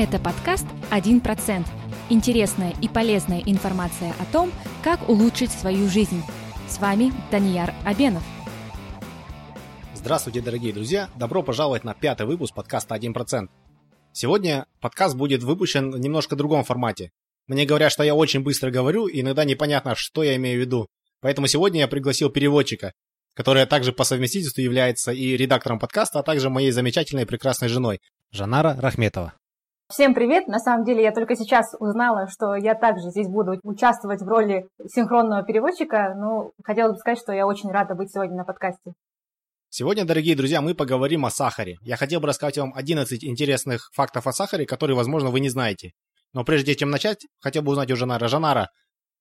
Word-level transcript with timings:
Это 0.00 0.20
подкаст 0.20 0.64
«1%». 0.92 1.66
Интересная 2.08 2.72
и 2.80 2.86
полезная 2.86 3.42
информация 3.44 4.14
о 4.20 4.24
том, 4.26 4.52
как 4.84 5.08
улучшить 5.08 5.50
свою 5.50 5.88
жизнь. 5.88 6.22
С 6.68 6.78
вами 6.78 7.12
Данияр 7.32 7.74
Абенов. 7.84 8.22
Здравствуйте, 9.96 10.40
дорогие 10.40 10.72
друзья! 10.72 11.10
Добро 11.16 11.42
пожаловать 11.42 11.82
на 11.82 11.94
пятый 11.94 12.26
выпуск 12.26 12.54
подкаста 12.54 12.94
«1%». 12.94 13.48
Сегодня 14.12 14.66
подкаст 14.80 15.16
будет 15.16 15.42
выпущен 15.42 15.90
в 15.90 15.98
немножко 15.98 16.36
другом 16.36 16.62
формате. 16.62 17.10
Мне 17.48 17.66
говорят, 17.66 17.90
что 17.90 18.04
я 18.04 18.14
очень 18.14 18.44
быстро 18.44 18.70
говорю, 18.70 19.08
и 19.08 19.20
иногда 19.20 19.42
непонятно, 19.42 19.96
что 19.96 20.22
я 20.22 20.36
имею 20.36 20.58
в 20.58 20.60
виду. 20.60 20.86
Поэтому 21.20 21.48
сегодня 21.48 21.80
я 21.80 21.88
пригласил 21.88 22.30
переводчика, 22.30 22.92
которая 23.34 23.66
также 23.66 23.92
по 23.92 24.04
совместительству 24.04 24.62
является 24.62 25.10
и 25.10 25.36
редактором 25.36 25.80
подкаста, 25.80 26.20
а 26.20 26.22
также 26.22 26.50
моей 26.50 26.70
замечательной 26.70 27.22
и 27.22 27.26
прекрасной 27.26 27.66
женой, 27.66 27.98
Жанара 28.30 28.76
Рахметова. 28.78 29.34
Всем 29.90 30.12
привет! 30.12 30.48
На 30.48 30.58
самом 30.58 30.84
деле 30.84 31.02
я 31.02 31.12
только 31.12 31.34
сейчас 31.34 31.74
узнала, 31.80 32.28
что 32.28 32.54
я 32.54 32.74
также 32.74 33.08
здесь 33.08 33.26
буду 33.26 33.58
участвовать 33.62 34.20
в 34.20 34.28
роли 34.28 34.68
синхронного 34.86 35.42
переводчика. 35.42 36.14
Ну, 36.14 36.52
хотела 36.62 36.92
бы 36.92 36.98
сказать, 36.98 37.18
что 37.18 37.32
я 37.32 37.46
очень 37.46 37.70
рада 37.70 37.94
быть 37.94 38.12
сегодня 38.12 38.36
на 38.36 38.44
подкасте. 38.44 38.92
Сегодня, 39.70 40.04
дорогие 40.04 40.36
друзья, 40.36 40.60
мы 40.60 40.74
поговорим 40.74 41.24
о 41.24 41.30
сахаре. 41.30 41.78
Я 41.80 41.96
хотел 41.96 42.20
бы 42.20 42.28
рассказать 42.28 42.58
вам 42.58 42.74
11 42.74 43.24
интересных 43.24 43.88
фактов 43.94 44.26
о 44.26 44.32
сахаре, 44.32 44.66
которые, 44.66 44.94
возможно, 44.94 45.30
вы 45.30 45.40
не 45.40 45.48
знаете. 45.48 45.92
Но 46.34 46.44
прежде 46.44 46.74
чем 46.74 46.90
начать, 46.90 47.26
хотел 47.40 47.62
бы 47.62 47.72
узнать 47.72 47.90
у 47.90 47.96
Жанара. 47.96 48.28
Жанара, 48.28 48.68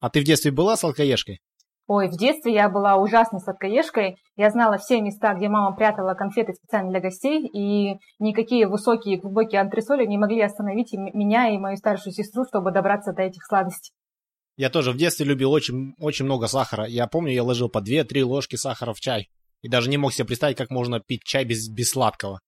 а 0.02 0.10
ты 0.10 0.20
в 0.20 0.26
детстве 0.26 0.52
была 0.52 0.76
сладкоежкой? 0.76 1.40
Ой, 1.88 2.10
в 2.10 2.18
детстве 2.18 2.54
я 2.54 2.68
была 2.68 2.98
ужасной 2.98 3.40
сладкоежкой. 3.40 4.18
Я 4.36 4.50
знала 4.50 4.78
все 4.78 5.00
места, 5.00 5.34
где 5.34 5.48
мама 5.48 5.74
прятала 5.74 6.16
конфеты 6.16 6.54
специально 6.54 6.92
для 6.92 7.00
гостей, 7.00 7.48
и 7.48 7.98
никакие 8.20 8.68
высокие 8.68 9.16
и 9.16 9.20
глубокие 9.20 9.62
антресоли 9.62 10.06
не 10.06 10.18
могли 10.18 10.42
остановить 10.42 10.92
меня 10.92 11.50
и 11.50 11.58
мою 11.58 11.78
старшую 11.78 12.12
сестру, 12.12 12.44
чтобы 12.46 12.72
добраться 12.72 13.14
до 13.14 13.22
этих 13.22 13.46
сладостей. 13.46 13.94
Я 14.58 14.70
тоже 14.70 14.92
в 14.92 14.98
детстве 14.98 15.26
любил 15.26 15.52
очень, 15.52 15.94
очень 16.00 16.26
много 16.26 16.48
сахара. 16.48 16.86
Я 16.86 17.08
помню, 17.08 17.32
я 17.32 17.44
ложил 17.44 17.70
по 17.70 17.80
2-3 17.80 18.24
ложки 18.24 18.58
сахара 18.58 18.94
в 18.94 19.00
чай. 19.00 19.30
И 19.62 19.70
даже 19.70 19.90
не 19.90 19.98
мог 19.98 20.14
себе 20.14 20.26
представить, 20.26 20.58
как 20.58 20.70
можно 20.70 21.00
пить 21.00 21.24
чай 21.24 21.46
без, 21.46 21.70
без 21.70 21.92
сладкого. 21.92 22.42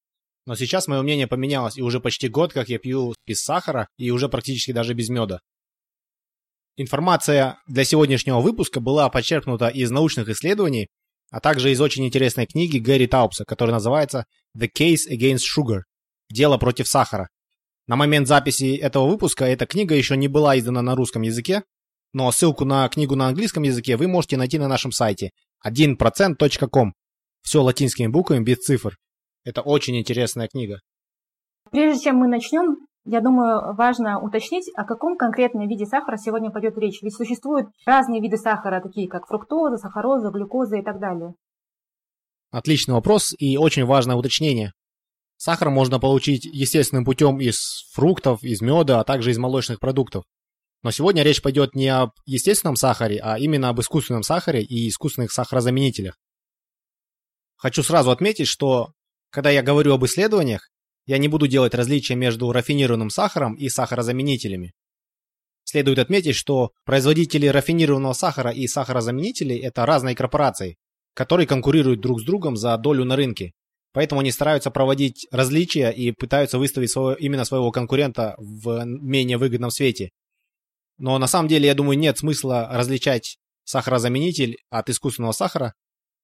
Но 0.45 0.55
сейчас 0.55 0.87
мое 0.87 1.01
мнение 1.01 1.27
поменялось, 1.27 1.77
и 1.77 1.81
уже 1.81 1.99
почти 2.01 2.27
год, 2.27 2.51
как 2.51 2.67
я 2.67 2.79
пью 2.79 3.13
без 3.25 3.41
сахара, 3.41 3.87
и 3.97 4.11
уже 4.11 4.27
практически 4.27 4.71
даже 4.71 4.93
без 4.95 5.09
меда. 5.09 5.39
Информация 6.81 7.57
для 7.67 7.83
сегодняшнего 7.83 8.39
выпуска 8.39 8.79
была 8.79 9.09
подчеркнута 9.09 9.67
из 9.67 9.91
научных 9.91 10.29
исследований, 10.29 10.87
а 11.29 11.41
также 11.41 11.73
из 11.73 11.81
очень 11.81 12.07
интересной 12.07 12.45
книги 12.45 12.77
Гэри 12.77 13.05
Таупса, 13.05 13.43
которая 13.43 13.73
называется 13.73 14.23
«The 14.57 14.69
Case 14.73 15.11
Against 15.11 15.41
Sugar»– 15.57 15.81
«Дело 16.31 16.57
против 16.57 16.87
сахара». 16.87 17.27
На 17.85 17.97
момент 17.97 18.29
записи 18.29 18.77
этого 18.77 19.09
выпуска 19.09 19.43
эта 19.43 19.65
книга 19.65 19.93
еще 19.93 20.15
не 20.15 20.29
была 20.29 20.57
издана 20.57 20.81
на 20.81 20.95
русском 20.95 21.21
языке, 21.21 21.63
но 22.13 22.31
ссылку 22.31 22.63
на 22.63 22.87
книгу 22.87 23.13
на 23.17 23.27
английском 23.27 23.63
языке 23.63 23.97
вы 23.97 24.07
можете 24.07 24.37
найти 24.37 24.57
на 24.57 24.69
нашем 24.69 24.93
сайте 24.93 25.31
1%.com. 25.67 26.93
Все 27.41 27.61
латинскими 27.61 28.07
буквами 28.07 28.41
без 28.41 28.59
цифр. 28.59 28.95
Это 29.43 29.63
очень 29.63 29.99
интересная 29.99 30.47
книга. 30.47 30.79
Прежде 31.71 32.05
чем 32.05 32.15
мы 32.15 32.29
начнем, 32.29 32.77
я 33.05 33.21
думаю, 33.21 33.75
важно 33.75 34.19
уточнить, 34.19 34.69
о 34.75 34.83
каком 34.83 35.17
конкретном 35.17 35.67
виде 35.67 35.85
сахара 35.85 36.17
сегодня 36.17 36.51
пойдет 36.51 36.77
речь. 36.77 37.01
Ведь 37.01 37.15
существуют 37.15 37.67
разные 37.85 38.21
виды 38.21 38.37
сахара, 38.37 38.81
такие 38.81 39.07
как 39.07 39.27
фруктоза, 39.27 39.77
сахароза, 39.77 40.29
глюкоза 40.29 40.77
и 40.77 40.83
так 40.83 40.99
далее. 40.99 41.33
Отличный 42.51 42.95
вопрос 42.95 43.33
и 43.37 43.57
очень 43.57 43.85
важное 43.85 44.15
уточнение. 44.15 44.73
Сахар 45.37 45.69
можно 45.69 45.99
получить 45.99 46.45
естественным 46.45 47.05
путем 47.05 47.39
из 47.39 47.89
фруктов, 47.93 48.43
из 48.43 48.61
меда, 48.61 48.99
а 48.99 49.03
также 49.03 49.31
из 49.31 49.37
молочных 49.37 49.79
продуктов. 49.79 50.25
Но 50.81 50.91
сегодня 50.91 51.23
речь 51.23 51.41
пойдет 51.41 51.75
не 51.75 51.87
об 51.87 52.11
естественном 52.25 52.75
сахаре, 52.75 53.19
а 53.21 53.37
именно 53.37 53.69
об 53.69 53.79
искусственном 53.79 54.23
сахаре 54.23 54.63
и 54.63 54.87
искусственных 54.89 55.31
сахарозаменителях. 55.31 56.17
Хочу 57.55 57.83
сразу 57.83 58.11
отметить, 58.11 58.47
что 58.47 58.93
когда 59.29 59.49
я 59.49 59.61
говорю 59.61 59.93
об 59.93 60.05
исследованиях, 60.05 60.69
я 61.09 61.17
не 61.17 61.27
буду 61.27 61.47
делать 61.47 61.73
различия 61.73 62.13
между 62.13 62.51
рафинированным 62.51 63.09
сахаром 63.09 63.55
и 63.55 63.67
сахарозаменителями. 63.67 64.73
Следует 65.63 65.97
отметить, 65.97 66.35
что 66.35 66.69
производители 66.85 67.47
рафинированного 67.47 68.13
сахара 68.13 68.51
и 68.51 68.67
сахарозаменителей– 68.67 69.57
это 69.57 69.87
разные 69.87 70.15
корпорации, 70.15 70.77
которые 71.15 71.47
конкурируют 71.47 71.99
друг 71.99 72.21
с 72.21 72.23
другом 72.23 72.57
за 72.57 72.77
долю 72.77 73.05
на 73.05 73.15
рынке. 73.15 73.53
Поэтому 73.91 74.21
они 74.21 74.31
стараются 74.31 74.69
проводить 74.69 75.25
различия 75.31 75.89
и 75.89 76.11
пытаются 76.11 76.59
выставить 76.59 76.91
своего, 76.91 77.13
именно 77.13 77.43
своего 77.43 77.71
конкурента 77.71 78.35
в 78.37 78.85
менее 78.85 79.39
выгодном 79.39 79.71
свете. 79.71 80.11
Но 80.99 81.17
на 81.17 81.25
самом 81.25 81.47
деле, 81.47 81.65
я 81.65 81.73
думаю, 81.73 81.97
нет 81.97 82.19
смысла 82.19 82.69
различать 82.71 83.37
сахарозаменитель 83.63 84.57
от 84.69 84.91
искусственного 84.91 85.31
сахара. 85.31 85.73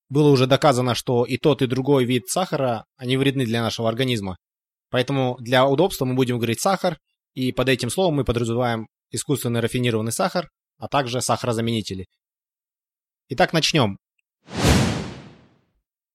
Было 0.09 0.29
уже 0.29 0.45
доказано, 0.45 0.93
что 0.93 1.25
и 1.25 1.37
тот, 1.37 1.63
и 1.63 1.65
другой 1.65 2.05
вид 2.05 2.27
сахара, 2.27 2.85
они 2.97 3.17
вредны 3.17 3.45
для 3.45 3.63
нашего 3.63 3.89
организма. 3.89 4.37
Поэтому 4.95 5.35
для 5.41 5.67
удобства 5.67 6.05
мы 6.05 6.13
будем 6.13 6.37
говорить 6.37 6.61
сахар, 6.61 7.01
и 7.33 7.51
под 7.51 7.67
этим 7.67 7.89
словом 7.89 8.15
мы 8.15 8.23
подразумеваем 8.23 8.87
искусственно 9.09 9.59
рафинированный 9.59 10.13
сахар, 10.13 10.49
а 10.77 10.87
также 10.87 11.19
сахарозаменители. 11.19 12.07
Итак, 13.27 13.51
начнем. 13.51 13.99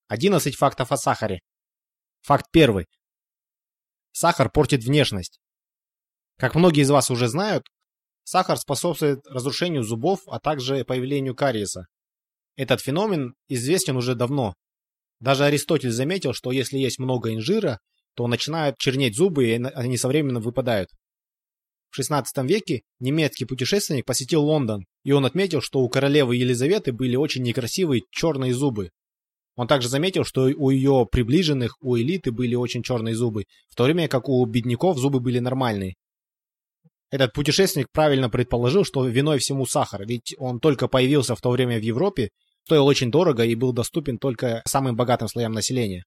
11 0.09 0.57
фактов 0.57 0.93
о 0.93 0.97
сахаре. 0.97 1.41
Факт 2.23 2.47
первый. 2.51 2.87
Сахар 4.13 4.51
портит 4.51 4.83
внешность. 4.83 5.41
Как 6.39 6.55
многие 6.55 6.81
из 6.81 6.89
вас 6.89 7.11
уже 7.11 7.29
знают, 7.29 7.67
сахар 8.25 8.57
способствует 8.57 9.27
разрушению 9.27 9.83
зубов, 9.83 10.21
а 10.27 10.41
также 10.41 10.87
появлению 10.87 11.35
кариеса. 11.35 11.85
Этот 12.57 12.81
феномен 12.81 13.35
известен 13.47 13.99
уже 13.99 14.15
давно. 14.15 14.55
Даже 15.19 15.45
Аристотель 15.45 15.91
заметил, 15.91 16.33
что 16.33 16.51
если 16.51 16.79
есть 16.79 16.99
много 16.99 17.35
инжира, 17.35 17.79
то 18.15 18.27
начинают 18.27 18.77
чернеть 18.79 19.17
зубы, 19.17 19.47
и 19.47 19.63
они 19.75 19.97
со 19.97 20.09
временем 20.09 20.41
выпадают. 20.41 20.91
В 21.91 21.99
XVI 21.99 22.25
веке 22.47 22.83
немецкий 23.01 23.45
путешественник 23.45 24.05
посетил 24.05 24.45
Лондон, 24.45 24.85
и 25.03 25.13
он 25.13 25.27
отметил, 25.27 25.61
что 25.61 25.81
у 25.81 25.89
королевы 25.89 26.37
Елизаветы 26.37 26.93
были 26.93 27.17
очень 27.17 27.43
некрасивые 27.43 28.03
черные 28.11 28.55
зубы. 28.55 28.91
Он 29.57 29.67
также 29.67 29.89
заметил, 29.89 30.25
что 30.25 30.43
у 30.43 30.71
ее 30.71 31.07
приближенных, 31.11 31.77
у 31.81 31.99
элиты 31.99 32.31
были 32.31 32.55
очень 32.55 32.83
черные 32.83 33.15
зубы, 33.15 33.45
в 33.69 33.75
то 33.75 33.85
время 33.85 34.07
как 34.09 34.29
у 34.29 34.45
бедняков 34.45 34.99
зубы 34.99 35.19
были 35.19 35.41
нормальные. 35.41 35.97
Этот 37.11 37.33
путешественник 37.33 37.89
правильно 37.93 38.31
предположил, 38.31 38.85
что 38.85 39.05
виной 39.07 39.39
всему 39.39 39.67
сахар, 39.67 40.07
ведь 40.07 40.35
он 40.39 40.61
только 40.61 40.87
появился 40.87 41.35
в 41.35 41.41
то 41.41 41.51
время 41.51 41.79
в 41.79 41.83
Европе, 41.83 42.31
стоил 42.65 42.87
очень 42.87 43.11
дорого 43.11 43.45
и 43.45 43.57
был 43.57 43.73
доступен 43.73 44.19
только 44.19 44.63
самым 44.65 44.95
богатым 44.95 45.27
слоям 45.27 45.53
населения. 45.53 46.05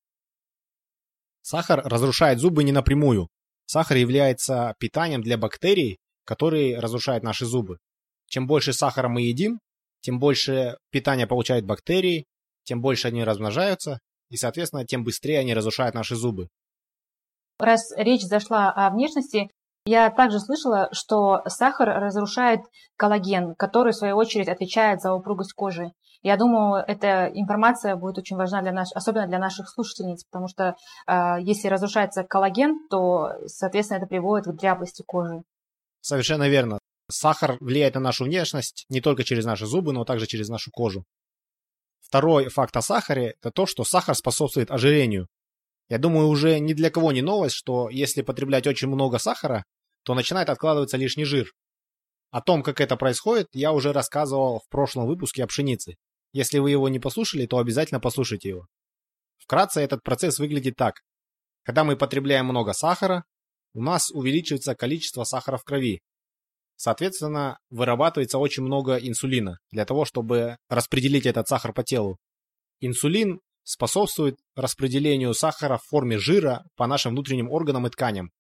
Сахар 1.43 1.81
разрушает 1.83 2.39
зубы 2.39 2.63
не 2.63 2.71
напрямую. 2.71 3.27
Сахар 3.65 3.97
является 3.97 4.73
питанием 4.79 5.21
для 5.21 5.37
бактерий, 5.37 5.99
которые 6.25 6.79
разрушают 6.79 7.23
наши 7.23 7.45
зубы. 7.45 7.77
Чем 8.27 8.47
больше 8.47 8.71
сахара 8.73 9.09
мы 9.09 9.21
едим, 9.21 9.59
тем 10.01 10.19
больше 10.19 10.77
питания 10.89 11.27
получают 11.27 11.65
бактерии, 11.65 12.25
тем 12.63 12.81
больше 12.81 13.09
они 13.09 13.23
размножаются, 13.25 13.99
и, 14.29 14.37
соответственно, 14.37 14.85
тем 14.85 15.03
быстрее 15.03 15.39
они 15.39 15.53
разрушают 15.53 15.93
наши 15.93 16.15
зубы. 16.15 16.47
Раз 17.59 17.91
речь 17.97 18.23
зашла 18.23 18.71
о 18.71 18.89
внешности, 18.89 19.49
я 19.85 20.09
также 20.11 20.39
слышала, 20.39 20.87
что 20.93 21.41
сахар 21.47 21.89
разрушает 21.89 22.61
коллаген, 22.95 23.53
который, 23.55 23.91
в 23.91 23.97
свою 23.97 24.15
очередь, 24.15 24.47
отвечает 24.47 25.01
за 25.01 25.13
упругость 25.13 25.53
кожи. 25.53 25.91
Я 26.23 26.37
думаю, 26.37 26.83
эта 26.87 27.29
информация 27.33 27.97
будет 27.97 28.17
очень 28.17 28.37
важна 28.37 28.61
для 28.61 28.71
нас, 28.71 28.95
особенно 28.95 29.27
для 29.27 29.39
наших 29.39 29.69
слушательниц, 29.69 30.23
потому 30.23 30.47
что 30.47 30.75
э, 31.05 31.41
если 31.41 31.67
разрушается 31.67 32.23
коллаген, 32.23 32.87
то, 32.89 33.31
соответственно, 33.47 33.97
это 33.97 34.07
приводит 34.07 34.47
к 34.47 34.57
дряблости 34.57 35.03
кожи. 35.05 35.43
Совершенно 35.99 36.47
верно. 36.47 36.79
Сахар 37.11 37.57
влияет 37.59 37.95
на 37.95 37.99
нашу 37.99 38.23
внешность 38.23 38.85
не 38.87 39.01
только 39.01 39.25
через 39.25 39.43
наши 39.43 39.65
зубы, 39.65 39.91
но 39.91 40.05
также 40.05 40.25
через 40.25 40.47
нашу 40.47 40.71
кожу. 40.71 41.03
Второй 41.99 42.47
факт 42.47 42.75
о 42.77 42.81
сахаре– 42.81 43.35
это 43.41 43.51
то, 43.51 43.65
что 43.65 43.83
сахар 43.83 44.15
способствует 44.15 44.71
ожирению. 44.71 45.27
Я 45.89 45.97
думаю, 45.97 46.27
уже 46.27 46.59
ни 46.59 46.71
для 46.73 46.89
кого 46.89 47.11
не 47.11 47.21
новость, 47.21 47.55
что 47.55 47.89
если 47.89 48.21
потреблять 48.21 48.65
очень 48.65 48.87
много 48.87 49.19
сахара, 49.19 49.65
то 50.03 50.15
начинает 50.15 50.49
откладываться 50.49 50.95
лишний 50.95 51.25
жир. 51.25 51.51
О 52.31 52.41
том, 52.41 52.63
как 52.63 52.79
это 52.79 52.95
происходит, 52.95 53.47
я 53.51 53.73
уже 53.73 53.91
рассказывал 53.91 54.61
в 54.61 54.69
прошлом 54.69 55.05
выпуске 55.05 55.43
о 55.43 55.47
пшенице. 55.47 55.95
Если 56.33 56.57
вы 56.59 56.71
его 56.71 56.89
не 56.89 56.99
послушали, 56.99 57.45
то 57.45 57.59
обязательно 57.59 57.99
послушайте 57.99 58.49
его. 58.49 58.67
Вкратце 59.37 59.81
этот 59.81 60.03
процесс 60.03 60.39
выглядит 60.39 60.75
так. 60.75 60.95
Когда 61.63 61.83
мы 61.83 61.95
потребляем 61.95 62.45
много 62.45 62.73
сахара, 62.73 63.23
у 63.73 63.81
нас 63.81 64.11
увеличивается 64.11 64.75
количество 64.75 65.23
сахара 65.23 65.57
в 65.57 65.63
крови. 65.63 66.01
Соответственно, 66.75 67.59
вырабатывается 67.69 68.39
очень 68.39 68.63
много 68.63 68.97
инсулина 68.97 69.59
для 69.71 69.85
того, 69.85 70.05
чтобы 70.05 70.57
распределить 70.69 71.25
этот 71.25 71.47
сахар 71.47 71.71
по 71.71 71.83
телу. 71.83 72.17
Инсулин 72.79 73.39
способствует 73.63 74.37
распределению 74.55 75.33
сахара 75.33 75.77
в 75.77 75.83
форме 75.83 76.17
жира 76.17 76.63
по 76.75 76.87
нашим 76.87 77.13
внутренним 77.13 77.49
органам 77.49 77.87
и 77.87 77.89
тканям. 77.89 78.31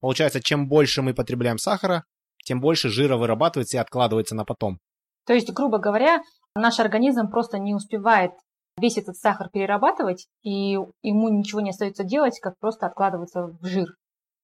Получается, 0.00 0.42
чем 0.42 0.68
больше 0.68 1.00
мы 1.02 1.14
потребляем 1.14 1.58
сахара, 1.58 2.04
тем 2.44 2.60
больше 2.60 2.88
жира 2.88 3.16
вырабатывается 3.16 3.76
и 3.76 3.80
откладывается 3.80 4.34
на 4.34 4.44
потом. 4.44 4.78
То 5.24 5.32
есть, 5.32 5.50
грубо 5.52 5.78
говоря, 5.78 6.22
наш 6.54 6.80
организм 6.80 7.30
просто 7.30 7.58
не 7.58 7.74
успевает 7.74 8.32
весь 8.78 8.98
этот 8.98 9.16
сахар 9.16 9.48
перерабатывать, 9.50 10.28
и 10.42 10.78
ему 11.02 11.28
ничего 11.28 11.60
не 11.60 11.70
остается 11.70 12.04
делать, 12.04 12.38
как 12.40 12.58
просто 12.58 12.86
откладываться 12.86 13.46
в 13.46 13.66
жир. 13.66 13.96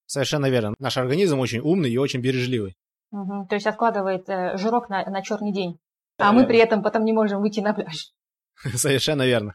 Совершенно 0.06 0.46
верно. 0.46 0.74
Наш 0.78 0.96
организм 0.96 1.38
очень 1.38 1.60
умный 1.60 1.90
и 1.90 1.98
очень 1.98 2.20
бережливый. 2.20 2.76
Угу. 3.10 3.46
То 3.48 3.54
есть 3.54 3.66
откладывает 3.66 4.28
э, 4.28 4.56
жирок 4.56 4.88
на, 4.88 5.04
на 5.04 5.22
черный 5.22 5.52
день. 5.52 5.78
А 6.18 6.32
мы 6.32 6.46
при 6.46 6.58
этом 6.58 6.82
потом 6.82 7.04
не 7.04 7.12
можем 7.12 7.40
выйти 7.40 7.60
на 7.60 7.72
пляж. 7.72 8.12
Совершенно 8.74 9.24
верно. 9.24 9.54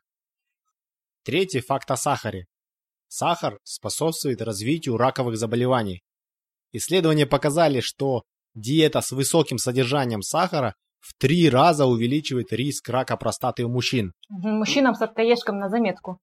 Третий 1.24 1.60
факт 1.60 1.90
о 1.92 1.98
сахаре. 1.98 2.46
Сахар 3.08 3.60
способствует 3.64 4.42
развитию 4.42 4.98
раковых 4.98 5.38
заболеваний. 5.38 6.02
Исследования 6.72 7.28
показали, 7.28 7.80
что 7.80 8.24
диета 8.56 9.02
с 9.02 9.12
высоким 9.12 9.58
содержанием 9.58 10.22
сахара 10.22 10.76
в 11.04 11.14
три 11.18 11.50
раза 11.50 11.86
увеличивает 11.86 12.54
риск 12.54 12.88
рака 12.88 13.18
простаты 13.18 13.66
у 13.66 13.70
мужчин. 13.70 14.14
Мужчинам 14.30 14.96
с 14.96 15.00
сладкоежком 15.00 15.60
на 15.60 15.70
заметку. 15.70 16.20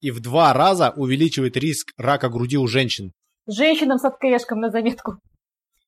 И 0.00 0.10
в 0.10 0.20
два 0.20 0.52
раза 0.52 0.90
увеличивает 0.90 1.56
риск 1.56 1.92
рака 1.96 2.28
груди 2.28 2.58
у 2.58 2.66
женщин. 2.66 3.12
Женщинам 3.48 3.96
с 3.96 4.02
сладкоежком 4.02 4.60
на 4.60 4.70
заметку. 4.70 5.14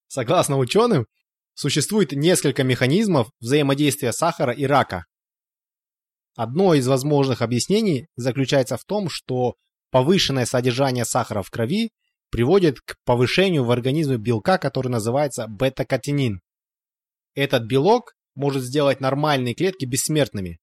Согласно 0.08 0.56
ученым, 0.56 1.06
существует 1.54 2.12
несколько 2.12 2.64
механизмов 2.64 3.30
взаимодействия 3.40 4.12
сахара 4.12 4.52
и 4.52 4.64
рака. 4.64 5.04
Одно 6.34 6.72
из 6.72 6.88
возможных 6.88 7.42
объяснений 7.42 8.06
заключается 8.16 8.78
в 8.78 8.84
том, 8.84 9.10
что 9.10 9.56
повышенное 9.90 10.46
содержание 10.46 11.04
сахара 11.04 11.42
в 11.42 11.50
крови 11.50 11.90
приводит 12.30 12.80
к 12.80 12.96
повышению 13.04 13.64
в 13.64 13.70
организме 13.70 14.16
белка, 14.16 14.56
который 14.56 14.88
называется 14.88 15.46
бета-катинин. 15.48 16.40
Этот 17.34 17.64
белок 17.64 18.14
может 18.34 18.62
сделать 18.62 19.00
нормальные 19.00 19.54
клетки 19.54 19.84
бессмертными, 19.84 20.58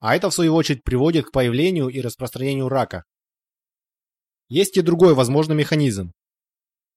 а 0.00 0.14
это 0.16 0.30
в 0.30 0.34
свою 0.34 0.54
очередь 0.54 0.84
приводит 0.84 1.26
к 1.26 1.32
появлению 1.32 1.88
и 1.88 2.00
распространению 2.00 2.68
рака. 2.68 3.04
Есть 4.48 4.76
и 4.76 4.82
другой 4.82 5.14
возможный 5.14 5.56
механизм. 5.56 6.12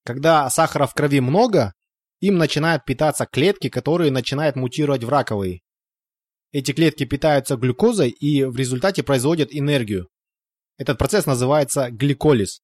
Когда 0.06 0.50
сахара 0.50 0.86
в 0.86 0.94
крови 0.94 1.20
много, 1.20 1.74
им 2.20 2.38
начинают 2.38 2.86
питаться 2.86 3.26
клетки, 3.26 3.70
которые 3.70 4.12
начинают 4.12 4.56
мутировать 4.56 5.04
в 5.04 5.10
раковые. 5.10 5.62
Эти 6.52 6.72
клетки 6.72 7.06
питаются 7.06 7.56
глюкозой 7.56 8.10
и 8.10 8.44
в 8.44 8.56
результате 8.56 9.04
производят 9.04 9.50
энергию. 9.52 10.10
Этот 10.78 10.98
процесс 10.98 11.26
называется 11.26 11.92
гликолиз. 11.92 12.62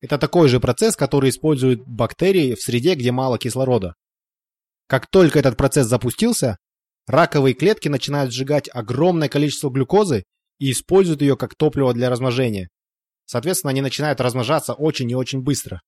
Это 0.00 0.18
такой 0.18 0.48
же 0.48 0.58
процесс, 0.58 0.96
который 0.96 1.30
используют 1.30 1.86
бактерии 1.86 2.54
в 2.54 2.60
среде, 2.60 2.94
где 2.94 3.12
мало 3.12 3.38
кислорода. 3.38 3.94
Как 4.88 5.06
только 5.06 5.38
этот 5.38 5.56
процесс 5.56 5.86
запустился, 5.86 6.58
раковые 7.06 7.54
клетки 7.54 7.88
начинают 7.88 8.32
сжигать 8.32 8.68
огромное 8.72 9.28
количество 9.28 9.70
глюкозы 9.70 10.24
и 10.58 10.70
используют 10.70 11.22
ее 11.22 11.36
как 11.36 11.54
топливо 11.54 11.92
для 11.92 12.10
размножения. 12.10 12.68
Соответственно, 13.24 13.70
они 13.70 13.80
начинают 13.80 14.20
размножаться 14.20 14.74
очень 14.74 15.10
и 15.10 15.14
очень 15.14 15.42
быстро. 15.42 15.80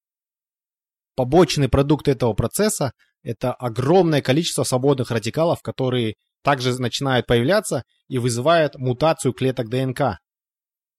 Побочный 1.16 1.68
продукт 1.68 2.08
этого 2.08 2.32
процесса– 2.32 2.92
это 3.22 3.52
огромное 3.52 4.20
количество 4.20 4.64
свободных 4.64 5.10
радикалов, 5.10 5.62
которые 5.62 6.14
также 6.42 6.78
начинают 6.78 7.26
появляться 7.26 7.84
и 8.08 8.18
вызывают 8.18 8.74
мутацию 8.76 9.32
клеток 9.32 9.68
ДНК. 9.68 10.18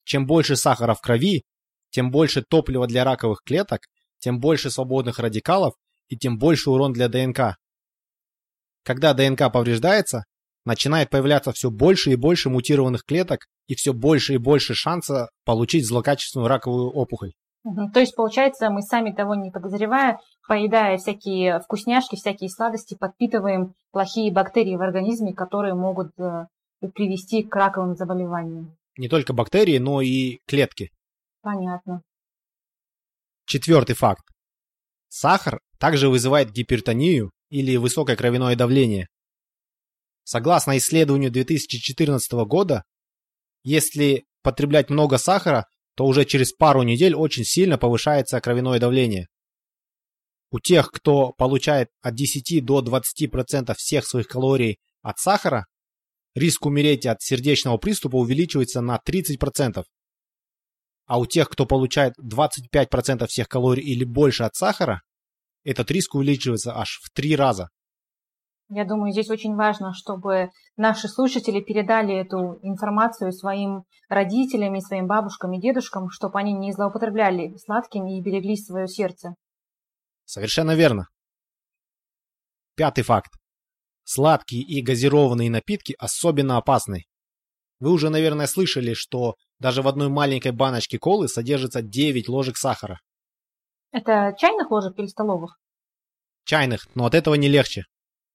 Чем 0.06 0.25
больше 0.25 0.56
сахара 0.56 0.94
в 0.94 1.01
крови, 1.01 1.44
тем 1.89 2.12
больше 2.12 2.44
топлива 2.47 2.88
для 2.88 3.03
раковых 3.03 3.41
клеток, 3.45 3.81
тем 4.19 4.39
больше 4.39 4.71
свободных 4.71 5.19
радикалов 5.19 5.73
и 6.07 6.17
тем 6.17 6.38
больше 6.38 6.69
урон 6.69 6.94
для 6.94 7.09
ДНК. 7.09 7.57
Когда 8.86 9.16
ДНК 9.16 9.52
повреждается, 9.52 10.26
начинает 10.64 11.10
появляться 11.10 11.52
все 11.52 11.72
больше 11.72 12.12
и 12.12 12.16
больше 12.16 12.50
мутированных 12.50 13.04
клеток 13.04 13.48
и 13.68 13.74
все 13.74 13.94
больше 13.94 14.36
и 14.36 14.38
больше 14.38 14.76
шанса 14.76 15.30
получить 15.44 15.88
злокачественную 15.88 16.48
раковую 16.48 16.92
опухоль. 16.92 17.34
То 17.94 18.00
есть, 18.00 18.16
получается, 18.16 18.70
мы 18.70 18.84
сами 18.84 19.12
того 19.12 19.34
не 19.34 19.50
подозревая, 19.50 20.20
поедая 20.48 20.98
всякие 20.98 21.60
вкусняшки, 21.62 22.16
всякие 22.16 22.52
сладости, 22.52 22.96
подпитываем 22.96 23.74
плохие 23.92 24.32
бактерии 24.32 24.76
в 24.76 24.82
организме, 24.84 25.34
которые 25.34 25.74
могут 25.74 26.12
э, 26.20 26.46
привести 26.94 27.42
к 27.42 27.56
раковым 27.56 27.96
заболеваниям. 27.96 28.78
Не 28.98 29.10
только 29.10 29.34
бактерии, 29.34 29.80
но 29.80 30.02
и 30.02 30.38
клетки. 30.46 30.92
Понятно. 31.42 32.04
Четвертый 33.48 33.96
факт. 33.96 34.24
Сахар 35.08 35.60
также 35.80 36.10
вызывает 36.10 36.52
гипертонию 36.52 37.32
или 37.50 37.77
высокое 37.77 38.15
кровяное 38.15 38.56
давление. 38.56 39.07
Согласно 40.24 40.77
исследованию 40.77 41.31
2014 41.31 42.31
года, 42.47 42.83
если 43.63 44.25
потреблять 44.42 44.89
много 44.89 45.18
сахара, 45.18 45.65
то 45.95 46.06
уже 46.06 46.25
через 46.25 46.51
пару 46.51 46.83
недель 46.83 47.15
очень 47.15 47.44
сильно 47.44 47.77
повышается 47.77 48.42
кровяное 48.42 48.80
давление. 48.80 49.27
У 50.51 50.59
тех, 50.59 50.92
кто 50.92 51.31
получает 51.33 51.89
от 52.01 52.15
10 52.15 52.63
до 52.63 52.81
20% 52.81 53.74
всех 53.75 54.06
своих 54.06 54.27
калорий 54.27 54.77
от 55.01 55.19
сахара, 55.19 55.65
риск 56.33 56.65
умереть 56.65 57.06
от 57.06 57.21
сердечного 57.21 57.77
приступа 57.77 58.18
увеличивается 58.18 58.81
на 58.81 59.00
30%. 59.06 59.83
А 61.06 61.19
у 61.19 61.25
тех, 61.25 61.50
кто 61.50 61.65
получает 61.65 62.13
25% 62.19 63.27
всех 63.27 63.48
калорий 63.48 63.83
или 63.83 64.03
больше 64.03 64.44
от 64.44 64.56
сахара, 64.56 65.01
этот 65.65 65.91
риск 65.91 66.15
увеличивается 66.15 66.77
аж 66.77 67.01
в 67.03 67.09
3 67.09 67.35
раза. 67.35 67.69
Я 68.69 68.85
думаю, 68.85 69.12
здесь 69.12 69.29
очень 69.29 69.56
важно, 69.56 69.94
чтобы 69.94 70.50
наши 70.75 71.07
слушатели 71.07 71.62
передали 71.62 72.15
эту 72.15 72.57
информацию 72.63 73.31
своим 73.31 73.83
родителям 74.09 74.75
и 74.75 74.81
своим 74.81 75.06
бабушкам 75.06 75.53
и 75.53 75.62
дедушкам, 75.62 76.09
чтобы 76.09 76.39
они 76.39 76.53
не 76.53 76.71
злоупотребляли 76.71 77.56
сладким 77.57 78.07
и 78.07 78.21
берегли 78.21 78.56
свое 78.56 78.88
сердце. 78.88 79.35
Совершенно 80.25 80.75
верно. 80.75 81.07
Пятый 82.75 83.03
факт. 83.03 83.33
Сладкие 84.03 84.63
и 84.63 84.81
газированные 84.81 85.51
напитки 85.51 85.95
особенно 86.00 86.57
опасны. 86.57 87.03
Вы 87.79 87.91
уже, 87.91 88.09
наверное, 88.09 88.47
слышали, 88.47 88.94
что 88.94 89.35
даже 89.59 89.81
в 89.81 89.88
одной 89.88 90.09
маленькой 90.09 90.53
баночке 90.53 90.97
колы 90.97 91.27
содержится 91.27 91.81
9 91.81 92.29
ложек 92.29 92.57
сахара. 92.57 93.00
Это 93.96 94.36
чайных 94.38 94.72
ложек 94.72 95.00
или 95.00 95.08
столовых? 95.08 95.58
Чайных, 96.44 96.86
но 96.96 97.06
от 97.06 97.16
этого 97.16 97.36
не 97.36 97.48
легче. 97.48 97.86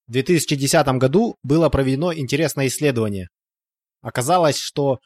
В 0.07 0.13
2010 0.13 0.87
году 0.97 1.37
было 1.43 1.69
проведено 1.69 2.15
интересное 2.15 2.69
исследование. 2.69 3.29
Оказалось, 4.01 4.57
что 4.57 5.01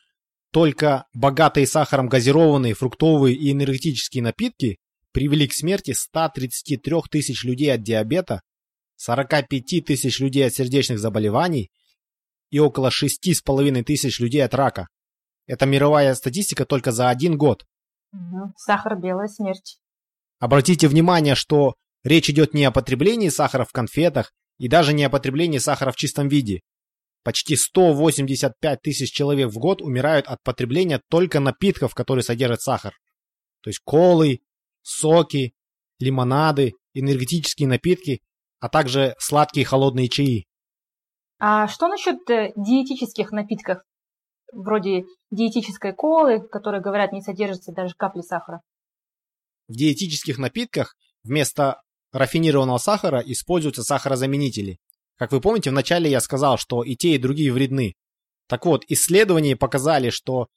только 0.53 1.07
богатые 1.13 1.67
сахаром 1.67 2.07
газированные, 2.07 2.75
фруктовые 2.75 3.35
и 3.35 3.51
энергетические 3.51 4.23
напитки 4.23 4.79
привели 5.11 5.49
к 5.49 5.53
смерти 5.53 5.91
133 5.91 7.01
тысяч 7.11 7.43
людей 7.43 7.75
от 7.75 7.83
диабета, 7.83 8.41
45 8.95 9.85
тысяч 9.85 10.21
людей 10.21 10.47
от 10.47 10.55
сердечных 10.55 11.01
заболеваний 11.01 11.73
и 12.51 12.61
около 12.61 12.91
6,5 12.91 13.83
тысяч 13.83 14.21
людей 14.21 14.45
от 14.45 14.55
рака. 14.55 14.87
Это 15.49 15.67
мировая 15.67 16.15
статистика 16.15 16.65
только 16.65 16.93
за 16.93 17.09
один 17.09 17.37
год. 17.37 17.65
Сахар– 18.57 18.97
белая 19.01 19.27
смерть. 19.27 19.81
Обратите 20.45 20.89
внимание, 20.89 21.35
что 21.35 21.73
речь 22.03 22.29
идет 22.29 22.53
не 22.53 22.65
о 22.65 22.71
потреблении 22.71 23.31
сахара 23.31 23.65
в 23.65 23.73
конфетах 23.73 24.35
и 24.59 24.69
даже 24.69 24.93
не 24.93 25.03
о 25.05 25.09
потреблении 25.09 25.57
сахара 25.57 25.91
в 25.91 25.97
чистом 25.97 26.29
виде. 26.29 26.61
Почти 27.23 27.57
185 27.57 28.83
тысяч 28.83 29.11
человек 29.11 29.49
в 29.49 29.57
год 29.57 29.81
умирают 29.81 30.27
от 30.27 30.43
потребления 30.43 31.01
только 31.09 31.41
напитков, 31.41 31.95
которые 31.95 32.25
содержат 32.25 32.61
сахар. 32.61 32.93
То 33.63 33.71
есть 33.71 33.81
колы, 33.85 34.41
соки, 34.83 35.55
лимонады, 35.99 36.75
энергетические 36.93 37.67
напитки, 37.67 38.21
а 38.61 38.69
также 38.69 39.15
сладкие 39.19 39.65
холодные 39.65 40.11
чаи. 40.11 40.45
А 41.39 41.69
что 41.69 41.89
насчет 41.89 42.19
э, 42.29 42.53
диетических 42.55 43.33
напитков, 43.33 43.79
вроде 44.53 45.05
диетической 45.31 45.95
колы, 45.95 46.47
которые, 46.47 46.83
говорят, 46.83 47.13
не 47.13 47.23
содержится 47.23 47.73
даже 47.73 47.95
капли 47.95 48.21
сахара? 48.21 48.61
В 49.69 49.73
диетических 49.73 50.39
напитках 50.39 50.97
вместо 51.23 51.81
рафинированного 52.13 52.79
сахара 52.79 53.21
используются 53.21 53.83
сахарозаменители. 53.83 54.79
Как 55.17 55.33
вы 55.33 55.41
помните, 55.41 55.71
вначале 55.71 56.11
я 56.11 56.21
сказал, 56.21 56.59
что 56.59 56.83
и 56.83 56.97
те, 56.97 57.15
и 57.15 57.19
другие 57.19 57.53
вредны. 57.53 57.95
Так 58.49 58.67
вот, 58.67 58.85
исследования 58.89 59.57
показали, 59.57 60.11
что 60.11 60.49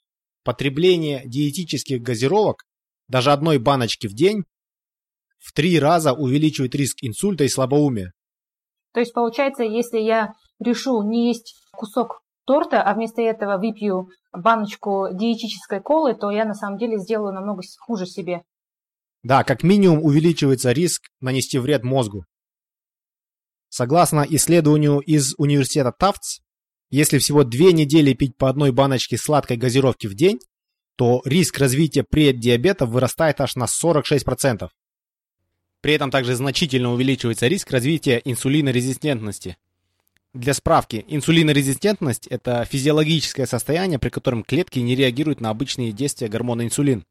потребление 0.43 1.23
диетических 1.25 2.01
газировок, 2.01 2.63
даже 3.07 3.31
одной 3.31 3.59
баночки 3.59 4.07
в 4.07 4.13
день, 4.13 4.43
в 5.39 5.53
три 5.53 5.79
раза 5.79 6.13
увеличивает 6.13 6.75
риск 6.75 6.97
инсульта 7.01 7.43
и 7.43 7.49
слабоумия. 7.49 8.11
То 8.93 8.99
есть, 8.99 9.13
получается, 9.13 9.63
если 9.63 9.99
я 9.99 10.33
решу 10.59 11.01
не 11.03 11.27
есть 11.27 11.55
кусок 11.71 12.23
торта, 12.45 12.81
а 12.81 12.93
вместо 12.93 13.21
этого 13.21 13.57
выпью 13.57 14.09
баночку 14.33 15.07
диетической 15.11 15.81
колы, 15.81 16.15
то 16.15 16.31
я 16.31 16.45
на 16.45 16.53
самом 16.53 16.77
деле 16.77 16.97
сделаю 16.97 17.33
намного 17.33 17.61
хуже 17.79 18.05
себе. 18.05 18.43
Да, 19.23 19.43
как 19.43 19.63
минимум 19.63 20.03
увеличивается 20.03 20.71
риск 20.71 21.09
нанести 21.19 21.57
вред 21.57 21.83
мозгу. 21.83 22.25
Согласно 23.69 24.25
исследованию 24.29 24.99
из 24.99 25.33
университета 25.37 25.91
Тафтс, 25.91 26.39
если 26.89 27.17
всего 27.17 27.43
две 27.43 27.73
недели 27.73 28.13
пить 28.13 28.37
по 28.37 28.49
одной 28.49 28.71
баночке 28.71 29.17
сладкой 29.17 29.57
газировки 29.57 30.07
в 30.07 30.13
день, 30.13 30.39
то 30.95 31.21
риск 31.25 31.59
развития 31.59 32.03
преддиабета 32.03 32.85
вырастает 32.85 33.41
аж 33.41 33.55
на 33.55 33.65
46%. 33.65 34.69
При 35.81 35.93
этом 35.93 36.09
также 36.09 36.35
значительно 36.35 36.91
увеличивается 36.93 37.47
риск 37.47 37.71
развития 37.71 38.21
инсулинорезистентности. 38.23 39.57
Для 40.33 40.53
справки, 40.53 41.05
инсулинорезистентность– 41.07 42.27
это 42.29 42.65
физиологическое 42.65 43.45
состояние, 43.45 43.99
при 43.99 44.09
котором 44.09 44.43
клетки 44.43 44.79
не 44.79 44.95
реагируют 44.95 45.39
на 45.39 45.49
обычные 45.49 45.91
действия 45.91 46.29
гормона 46.29 46.63
инсулин. 46.63 47.05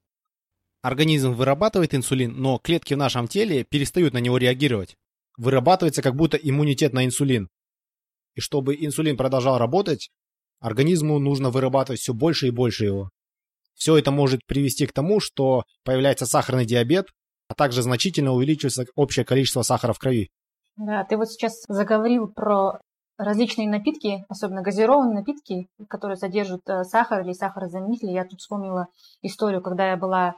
Организм 0.82 1.32
вырабатывает 1.32 1.94
инсулин, 1.94 2.40
но 2.40 2.58
клетки 2.58 2.94
в 2.94 2.98
нашем 2.98 3.28
теле 3.28 3.64
перестают 3.64 4.14
на 4.14 4.18
него 4.18 4.38
реагировать. 4.38 4.96
Вырабатывается 5.36 6.02
как 6.02 6.14
будто 6.14 6.36
иммунитет 6.36 6.92
на 6.92 7.04
инсулин. 7.04 7.48
И 8.34 8.40
чтобы 8.40 8.76
инсулин 8.76 9.16
продолжал 9.16 9.58
работать, 9.58 10.10
организму 10.60 11.18
нужно 11.18 11.50
вырабатывать 11.50 12.00
все 12.00 12.14
больше 12.14 12.48
и 12.48 12.50
больше 12.50 12.84
его. 12.84 13.10
Все 13.74 13.96
это 13.96 14.10
может 14.10 14.44
привести 14.46 14.86
к 14.86 14.92
тому, 14.92 15.20
что 15.20 15.64
появляется 15.84 16.26
сахарный 16.26 16.64
диабет, 16.64 17.08
а 17.48 17.54
также 17.54 17.82
значительно 17.82 18.32
увеличивается 18.32 18.86
общее 18.94 19.24
количество 19.24 19.62
сахара 19.62 19.92
в 19.92 19.98
крови. 19.98 20.30
Да, 20.76 21.04
ты 21.04 21.16
вот 21.16 21.30
сейчас 21.30 21.62
заговорил 21.68 22.28
про 22.28 22.80
различные 23.18 23.68
напитки, 23.68 24.24
особенно 24.28 24.62
газированные 24.62 25.14
напитки, 25.14 25.68
которые 25.88 26.16
содержат 26.16 26.60
э, 26.68 26.84
сахар 26.84 27.22
или 27.22 27.32
сахарозаменители. 27.32 28.10
Я 28.10 28.24
тут 28.24 28.40
вспомнила 28.40 28.88
историю, 29.22 29.62
когда 29.62 29.88
я 29.88 29.96
была 29.96 30.34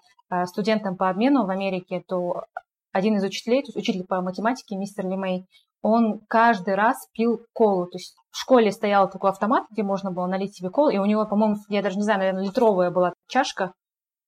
студентом 0.47 0.97
по 0.97 1.09
обмену 1.09 1.47
в 1.47 1.51
Америке, 1.51 2.03
то 2.07 2.45
один 2.93 3.17
из 3.17 3.25
учителей, 3.25 3.63
то 3.63 3.69
есть 3.69 3.77
учитель 3.77 4.05
по 4.07 4.21
математике, 4.21 4.77
мистер 4.77 5.07
Лимей, 5.07 5.47
он 5.83 6.21
каждый 6.29 6.75
раз 6.75 6.97
пил 7.13 7.41
колу. 7.53 7.87
То 7.87 7.97
есть 7.99 8.17
в 8.31 8.39
школе 8.39 8.73
стоял 8.73 9.09
такой 9.09 9.31
автомат, 9.31 9.67
где 9.71 9.83
можно 9.83 10.11
было 10.11 10.27
налить 10.27 10.57
себе 10.57 10.71
колу, 10.71 10.91
и 10.91 10.99
у 10.99 11.05
него, 11.05 11.27
по-моему, 11.27 11.57
я 11.69 11.83
даже 11.83 11.97
не 11.97 12.03
знаю, 12.03 12.19
наверное, 12.19 12.45
литровая 12.45 12.91
была 12.91 13.13
чашка, 13.29 13.73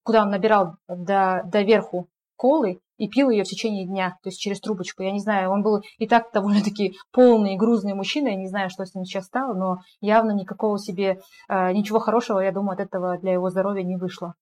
куда 0.05 0.23
он 0.23 0.31
набирал 0.31 0.77
до, 0.89 1.43
до 1.45 1.63
верху 1.63 2.09
колы 2.37 2.81
и 2.97 3.09
пил 3.09 3.31
ее 3.31 3.45
в 3.45 3.49
течение 3.49 3.87
дня, 3.87 4.17
то 4.23 4.29
есть 4.29 4.41
через 4.41 4.61
трубочку. 4.61 5.03
Я 5.03 5.13
не 5.13 5.21
знаю, 5.21 5.51
он 5.51 5.63
был 5.63 5.83
и 5.99 6.07
так 6.07 6.31
довольно-таки 6.35 6.97
полный 7.13 7.55
и 7.55 7.57
грузный 7.57 7.95
мужчина, 7.95 8.29
я 8.29 8.37
не 8.37 8.49
знаю, 8.49 8.71
что 8.71 8.85
с 8.85 8.95
ним 8.95 9.05
сейчас 9.05 9.27
стало, 9.27 9.55
но 9.55 9.79
явно 10.01 10.33
никакого 10.33 10.79
себе, 10.79 11.21
э, 11.49 11.73
ничего 11.73 11.99
хорошего, 11.99 12.41
я 12.41 12.53
думаю, 12.53 12.75
от 12.75 12.81
этого 12.81 13.19
для 13.19 13.33
его 13.33 13.51
здоровья 13.51 13.83
не 13.83 13.97
вышло. 13.97 14.35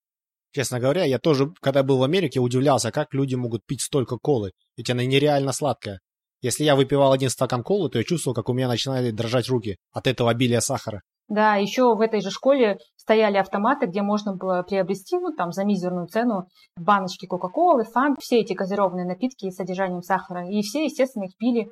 Честно 0.53 0.81
говоря, 0.81 1.05
я 1.05 1.19
тоже, 1.19 1.53
когда 1.61 1.83
был 1.83 1.99
в 1.99 2.03
Америке, 2.03 2.41
удивлялся, 2.41 2.91
как 2.91 3.13
люди 3.13 3.35
могут 3.35 3.67
пить 3.67 3.83
столько 3.83 4.17
колы, 4.17 4.53
ведь 4.77 4.91
она 4.91 5.05
нереально 5.05 5.53
сладкая. 5.53 6.01
Если 6.41 6.65
я 6.65 6.77
выпивал 6.77 7.13
один 7.13 7.31
стакан 7.31 7.63
колы, 7.63 7.91
то 7.91 7.99
я 7.99 8.05
чувствовал, 8.05 8.35
как 8.35 8.49
у 8.49 8.53
меня 8.53 8.69
начинали 8.69 9.11
дрожать 9.11 9.49
руки 9.49 9.77
от 9.93 10.07
этого 10.07 10.31
обилия 10.31 10.61
сахара. 10.61 11.03
Да, 11.29 11.57
еще 11.57 11.95
в 11.95 12.01
этой 12.01 12.23
же 12.23 12.31
школе 12.31 12.79
стояли 12.97 13.37
автоматы, 13.37 13.87
где 13.87 14.01
можно 14.01 14.35
было 14.35 14.63
приобрести, 14.63 15.19
ну, 15.19 15.35
там, 15.37 15.53
за 15.53 15.65
мизерную 15.65 16.07
цену 16.07 16.47
баночки 16.77 17.27
Кока-Колы, 17.27 17.85
Фант, 17.85 18.19
все 18.21 18.41
эти 18.41 18.55
газированные 18.55 19.05
напитки 19.05 19.51
с 19.51 19.57
содержанием 19.57 20.01
сахара. 20.01 20.49
И 20.49 20.63
все, 20.63 20.85
естественно, 20.85 21.25
их 21.25 21.37
пили. 21.37 21.69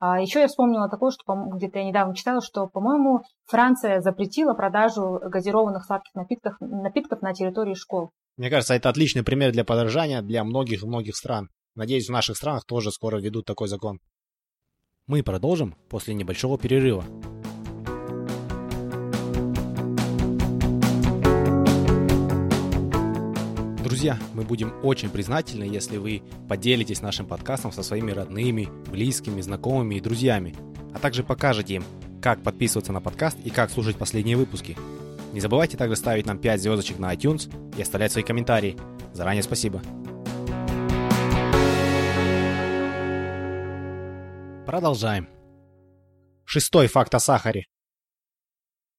А 0.00 0.18
еще 0.18 0.40
я 0.40 0.48
вспомнила 0.48 0.88
такое, 0.88 1.10
что 1.10 1.22
где-то 1.54 1.78
я 1.78 1.84
недавно 1.84 2.16
читала, 2.16 2.40
что, 2.40 2.66
по-моему, 2.66 3.20
Франция 3.44 4.00
запретила 4.00 4.54
продажу 4.54 5.20
газированных 5.22 5.84
сладких 5.84 6.14
напитков, 6.14 6.54
напитков 6.58 7.20
на 7.20 7.34
территории 7.34 7.74
школ. 7.74 8.10
Мне 8.38 8.48
кажется, 8.48 8.72
это 8.72 8.88
отличный 8.88 9.22
пример 9.22 9.52
для 9.52 9.62
подражания 9.62 10.22
для 10.22 10.42
многих-многих 10.42 11.14
стран. 11.14 11.50
Надеюсь, 11.74 12.08
в 12.08 12.12
наших 12.12 12.38
странах 12.38 12.64
тоже 12.64 12.90
скоро 12.90 13.20
введут 13.20 13.44
такой 13.44 13.68
закон. 13.68 14.00
Мы 15.06 15.22
продолжим 15.22 15.76
после 15.90 16.14
небольшого 16.14 16.56
перерыва. 16.56 17.04
Друзья, 23.90 24.16
мы 24.34 24.44
будем 24.44 24.72
очень 24.84 25.10
признательны, 25.10 25.64
если 25.64 25.96
вы 25.96 26.22
поделитесь 26.48 27.02
нашим 27.02 27.26
подкастом 27.26 27.72
со 27.72 27.82
своими 27.82 28.12
родными, 28.12 28.68
близкими, 28.88 29.40
знакомыми 29.40 29.96
и 29.96 30.00
друзьями, 30.00 30.54
а 30.94 31.00
также 31.00 31.24
покажете 31.24 31.74
им, 31.74 31.84
как 32.22 32.40
подписываться 32.40 32.92
на 32.92 33.00
подкаст 33.00 33.36
и 33.44 33.50
как 33.50 33.68
слушать 33.68 33.96
последние 33.96 34.36
выпуски. 34.36 34.76
Не 35.32 35.40
забывайте 35.40 35.76
также 35.76 35.96
ставить 35.96 36.24
нам 36.24 36.38
5 36.38 36.62
звездочек 36.62 37.00
на 37.00 37.12
iTunes 37.12 37.52
и 37.76 37.82
оставлять 37.82 38.12
свои 38.12 38.22
комментарии. 38.22 38.78
Заранее 39.12 39.42
спасибо. 39.42 39.82
Продолжаем. 44.66 45.28
Шестой 46.44 46.86
факт 46.86 47.12
о 47.16 47.18
сахаре. 47.18 47.66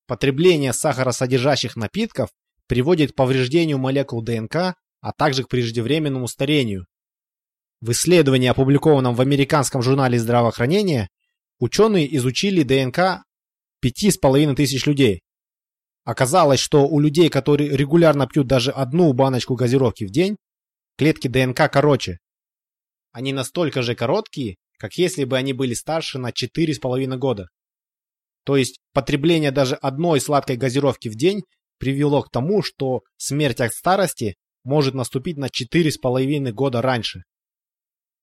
Потребление 0.05 0.73
сахаросодержащих 0.73 1.77
напитков 1.77 2.29
приводит 2.71 3.11
к 3.11 3.15
повреждению 3.15 3.79
молекул 3.79 4.21
ДНК, 4.21 4.75
а 5.01 5.11
также 5.11 5.43
к 5.43 5.49
преждевременному 5.49 6.25
старению. 6.29 6.85
В 7.81 7.91
исследовании, 7.91 8.47
опубликованном 8.47 9.13
в 9.13 9.19
американском 9.19 9.81
журнале 9.81 10.17
здравоохранения, 10.17 11.09
ученые 11.59 12.15
изучили 12.15 12.63
ДНК 12.63 13.25
5,5 13.85 14.55
тысяч 14.55 14.85
людей. 14.85 15.21
Оказалось, 16.05 16.61
что 16.61 16.87
у 16.87 17.01
людей, 17.01 17.27
которые 17.27 17.75
регулярно 17.75 18.25
пьют 18.25 18.47
даже 18.47 18.71
одну 18.71 19.11
баночку 19.11 19.55
газировки 19.55 20.05
в 20.05 20.09
день, 20.09 20.37
клетки 20.97 21.27
ДНК 21.27 21.69
короче. 21.69 22.19
Они 23.11 23.33
настолько 23.33 23.81
же 23.81 23.95
короткие, 23.95 24.55
как 24.77 24.93
если 24.93 25.25
бы 25.25 25.37
они 25.37 25.51
были 25.51 25.73
старше 25.73 26.19
на 26.19 26.29
4,5 26.29 27.17
года. 27.17 27.47
То 28.45 28.55
есть 28.55 28.79
потребление 28.93 29.51
даже 29.51 29.75
одной 29.75 30.21
сладкой 30.21 30.55
газировки 30.55 31.09
в 31.09 31.15
день 31.15 31.41
привело 31.81 32.21
к 32.21 32.29
тому, 32.29 32.61
что 32.61 33.01
смерть 33.17 33.59
от 33.59 33.73
старости 33.73 34.35
может 34.63 34.93
наступить 34.93 35.37
на 35.37 35.47
4,5 35.47 36.51
года 36.51 36.79
раньше. 36.79 37.23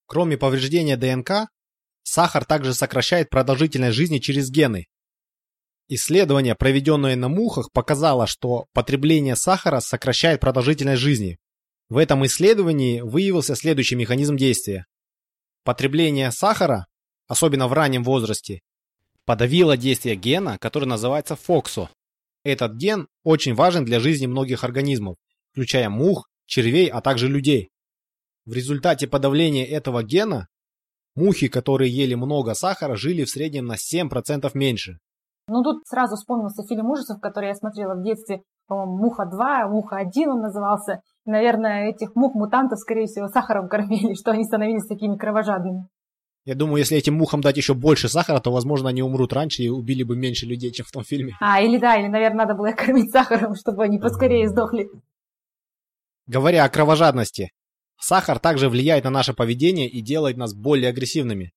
Кроме 0.06 0.38
повреждения 0.38 0.96
ДНК, 0.96 1.48
сахар 2.04 2.44
также 2.44 2.72
сокращает 2.72 3.30
продолжительность 3.30 3.96
жизни 3.96 4.18
через 4.18 4.48
гены. 4.48 4.86
Исследование, 5.88 6.54
проведенное 6.54 7.16
на 7.16 7.28
мухах, 7.28 7.72
показало, 7.72 8.28
что 8.28 8.66
потребление 8.74 9.34
сахара 9.34 9.80
сокращает 9.80 10.40
продолжительность 10.40 11.02
жизни. 11.02 11.38
В 11.88 11.96
этом 11.96 12.24
исследовании 12.26 13.00
выявился 13.00 13.56
следующий 13.56 13.96
механизм 13.96 14.36
действия. 14.36 14.86
Потребление 15.64 16.30
сахара, 16.30 16.86
особенно 17.26 17.66
в 17.66 17.72
раннем 17.72 18.04
возрасте, 18.04 18.60
подавило 19.24 19.76
действие 19.76 20.14
гена, 20.14 20.58
который 20.58 20.84
называется 20.84 21.34
ФОКСО. 21.34 21.90
Этот 22.48 22.76
ген 22.76 23.08
очень 23.24 23.54
важен 23.54 23.84
для 23.84 24.00
жизни 24.00 24.26
многих 24.26 24.64
организмов, 24.64 25.16
включая 25.52 25.90
мух, 25.90 26.30
червей, 26.46 26.88
а 26.88 27.02
также 27.02 27.28
людей. 27.28 27.68
В 28.46 28.54
результате 28.54 29.06
подавления 29.06 29.66
этого 29.66 30.02
гена 30.02 30.48
мухи, 31.14 31.48
которые 31.48 31.94
ели 31.94 32.14
много 32.14 32.54
сахара, 32.54 32.96
жили 32.96 33.24
в 33.24 33.28
среднем 33.28 33.66
на 33.66 33.74
7% 33.74 34.50
меньше. 34.54 34.98
Ну, 35.48 35.62
тут 35.62 35.86
сразу 35.86 36.16
вспомнился 36.16 36.62
фильм 36.66 36.88
ужасов, 36.88 37.20
который 37.20 37.48
я 37.48 37.54
смотрела 37.54 37.94
в 37.94 38.02
детстве, 38.02 38.40
по-моему, 38.66 38.96
«Муха-2», 38.96 39.68
«Муха-1» 39.68 40.26
он 40.28 40.40
назывался. 40.40 41.02
Наверное, 41.26 41.90
этих 41.90 42.14
мух-мутантов, 42.14 42.78
скорее 42.78 43.06
всего, 43.08 43.28
сахаром 43.28 43.68
кормили, 43.68 44.14
что 44.18 44.30
они 44.30 44.44
становились 44.44 44.86
такими 44.86 45.16
кровожадными. 45.16 45.86
Я 46.48 46.54
думаю, 46.54 46.78
если 46.78 46.96
этим 46.96 47.12
мухам 47.12 47.42
дать 47.42 47.58
еще 47.58 47.74
больше 47.74 48.08
сахара, 48.08 48.40
то, 48.40 48.50
возможно, 48.50 48.88
они 48.88 49.02
умрут 49.02 49.34
раньше 49.34 49.62
и 49.62 49.68
убили 49.68 50.02
бы 50.02 50.16
меньше 50.16 50.46
людей, 50.46 50.70
чем 50.70 50.86
в 50.86 50.90
том 50.90 51.04
фильме. 51.04 51.36
А, 51.42 51.60
или 51.60 51.76
да, 51.76 51.96
или, 51.96 52.06
наверное, 52.06 52.46
надо 52.46 52.54
было 52.54 52.70
их 52.70 52.76
кормить 52.76 53.12
сахаром, 53.12 53.54
чтобы 53.54 53.84
они 53.84 53.98
поскорее 53.98 54.48
сдохли. 54.48 54.88
Говоря 56.26 56.64
о 56.64 56.70
кровожадности, 56.70 57.50
сахар 58.00 58.38
также 58.38 58.70
влияет 58.70 59.04
на 59.04 59.10
наше 59.10 59.34
поведение 59.34 59.90
и 59.90 60.00
делает 60.00 60.38
нас 60.38 60.54
более 60.54 60.88
агрессивными. 60.88 61.52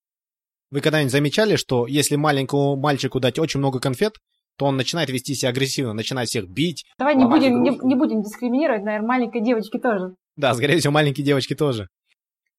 Вы 0.72 0.82
когда-нибудь 0.82 1.14
замечали, 1.14 1.56
что 1.56 1.88
если 1.88 2.18
маленькому 2.18 2.76
мальчику 2.76 3.22
дать 3.22 3.40
очень 3.40 3.62
много 3.62 3.80
конфет, 3.80 4.18
то 4.58 4.66
он 4.66 4.76
начинает 4.76 5.10
вести 5.10 5.36
себя 5.36 5.52
агрессивно, 5.52 5.94
начинает 5.94 6.28
всех 6.28 6.50
бить. 6.50 6.84
Давай 6.98 7.16
не 7.16 7.24
будем, 7.24 7.64
не, 7.64 7.70
не 7.70 7.96
будем 7.96 8.24
дискриминировать, 8.24 8.84
наверное, 8.84 9.08
маленькой 9.08 9.42
девочки 9.42 9.80
тоже. 9.80 10.16
Да, 10.36 10.54
скорее 10.54 10.80
всего, 10.80 10.92
маленькие 10.92 11.26
девочки 11.26 11.56
тоже. 11.56 11.88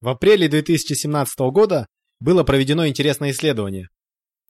В 0.01 0.09
апреле 0.09 0.49
2017 0.49 1.39
года 1.53 1.87
было 2.23 2.45
проведено 2.45 2.87
интересное 2.87 3.33
исследование. 3.33 3.89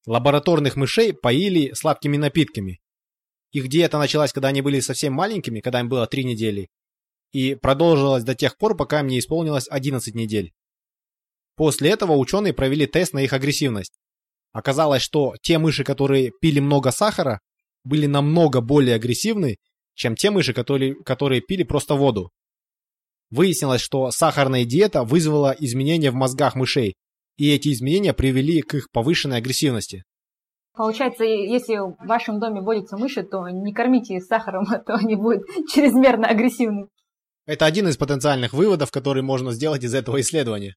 Лабораторных 0.07 0.77
мышей 0.77 1.15
поили 1.15 1.73
сладкими 1.73 2.19
напитками. 2.19 2.81
Их 3.51 3.69
диета 3.69 3.99
началась, 3.99 4.33
когда 4.33 4.49
они 4.49 4.61
были 4.61 4.81
совсем 4.81 5.15
маленькими, 5.15 5.61
когда 5.61 5.81
им 5.81 5.89
было 5.89 6.07
3 6.07 6.25
недели, 6.25 6.69
и 7.33 7.55
продолжилась 7.55 8.25
до 8.25 8.35
тех 8.35 8.59
пор, 8.59 8.77
пока 8.77 9.01
им 9.01 9.07
не 9.07 9.19
исполнилось 9.19 9.69
11 9.71 10.15
недель. 10.15 10.53
После 11.57 11.91
этого 11.91 12.13
ученые 12.13 12.53
провели 12.53 12.87
тест 12.87 13.15
на 13.15 13.21
их 13.21 13.33
агрессивность. 13.33 13.99
Оказалось, 14.53 15.03
что 15.03 15.35
те 15.41 15.59
мыши, 15.59 15.83
которые 15.83 16.31
пили 16.41 16.61
много 16.61 16.91
сахара, 16.91 17.41
были 17.85 18.07
намного 18.07 18.61
более 18.61 18.97
агрессивны, 18.97 19.57
чем 19.95 20.15
те 20.15 20.31
мыши, 20.31 20.53
которые, 20.53 20.95
которые 21.05 21.41
пили 21.41 21.63
просто 21.63 21.95
воду. 21.95 22.31
Выяснилось, 23.31 23.81
что 23.81 24.11
сахарная 24.11 24.67
диета 24.67 25.05
вызвала 25.05 25.57
изменения 25.59 26.11
в 26.11 26.15
мозгах 26.15 26.55
мышей, 26.55 26.97
и 27.37 27.51
эти 27.51 27.73
изменения 27.73 28.13
привели 28.13 28.63
к 28.63 28.75
их 28.75 28.91
повышенной 28.91 29.39
агрессивности. 29.39 30.05
Получается, 30.75 31.25
если 31.25 31.77
в 31.77 31.97
вашем 32.07 32.41
доме 32.41 32.63
водятся 32.63 32.97
мыши, 32.97 33.23
то 33.23 33.49
не 33.49 33.75
кормите 33.75 34.15
их 34.17 34.25
сахаром, 34.25 34.67
а 34.71 34.79
то 34.79 34.95
они 34.95 35.17
будут 35.17 35.43
чрезмерно 35.73 36.29
агрессивны. 36.29 36.89
Это 37.45 37.67
один 37.67 37.89
из 37.89 37.97
потенциальных 37.97 38.53
выводов, 38.53 38.91
которые 38.91 39.23
можно 39.23 39.53
сделать 39.53 39.83
из 39.83 39.95
этого 39.95 40.21
исследования. 40.21 40.77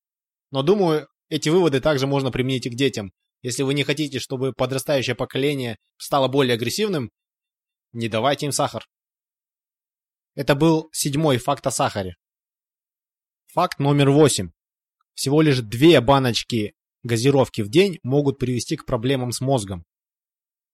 Но 0.52 0.64
думаю, 0.64 1.08
эти 1.30 1.50
выводы 1.50 1.80
также 1.80 2.08
можно 2.08 2.32
применить 2.32 2.66
и 2.66 2.70
к 2.70 2.76
детям. 2.76 3.12
Если 3.42 3.64
вы 3.64 3.74
не 3.74 3.84
хотите, 3.84 4.20
чтобы 4.20 4.54
подрастающее 4.54 5.16
поколение 5.16 5.78
стало 5.98 6.28
более 6.28 6.56
агрессивным, 6.56 7.12
не 7.94 8.10
давайте 8.10 8.48
им 8.48 8.52
сахар. 8.52 8.84
Это 10.34 10.56
был 10.56 10.90
седьмой 10.92 11.38
факт 11.38 11.66
о 11.68 11.72
сахаре. 11.72 12.16
Факт 13.54 13.80
номер 13.80 14.10
восемь. 14.10 14.50
Всего 15.16 15.42
лишь 15.42 15.62
две 15.62 16.02
баночки 16.02 16.74
газировки 17.04 17.62
в 17.62 17.70
день 17.70 18.00
могут 18.04 18.38
привести 18.38 18.76
к 18.76 18.86
проблемам 18.86 19.32
с 19.32 19.42
мозгом. 19.42 19.86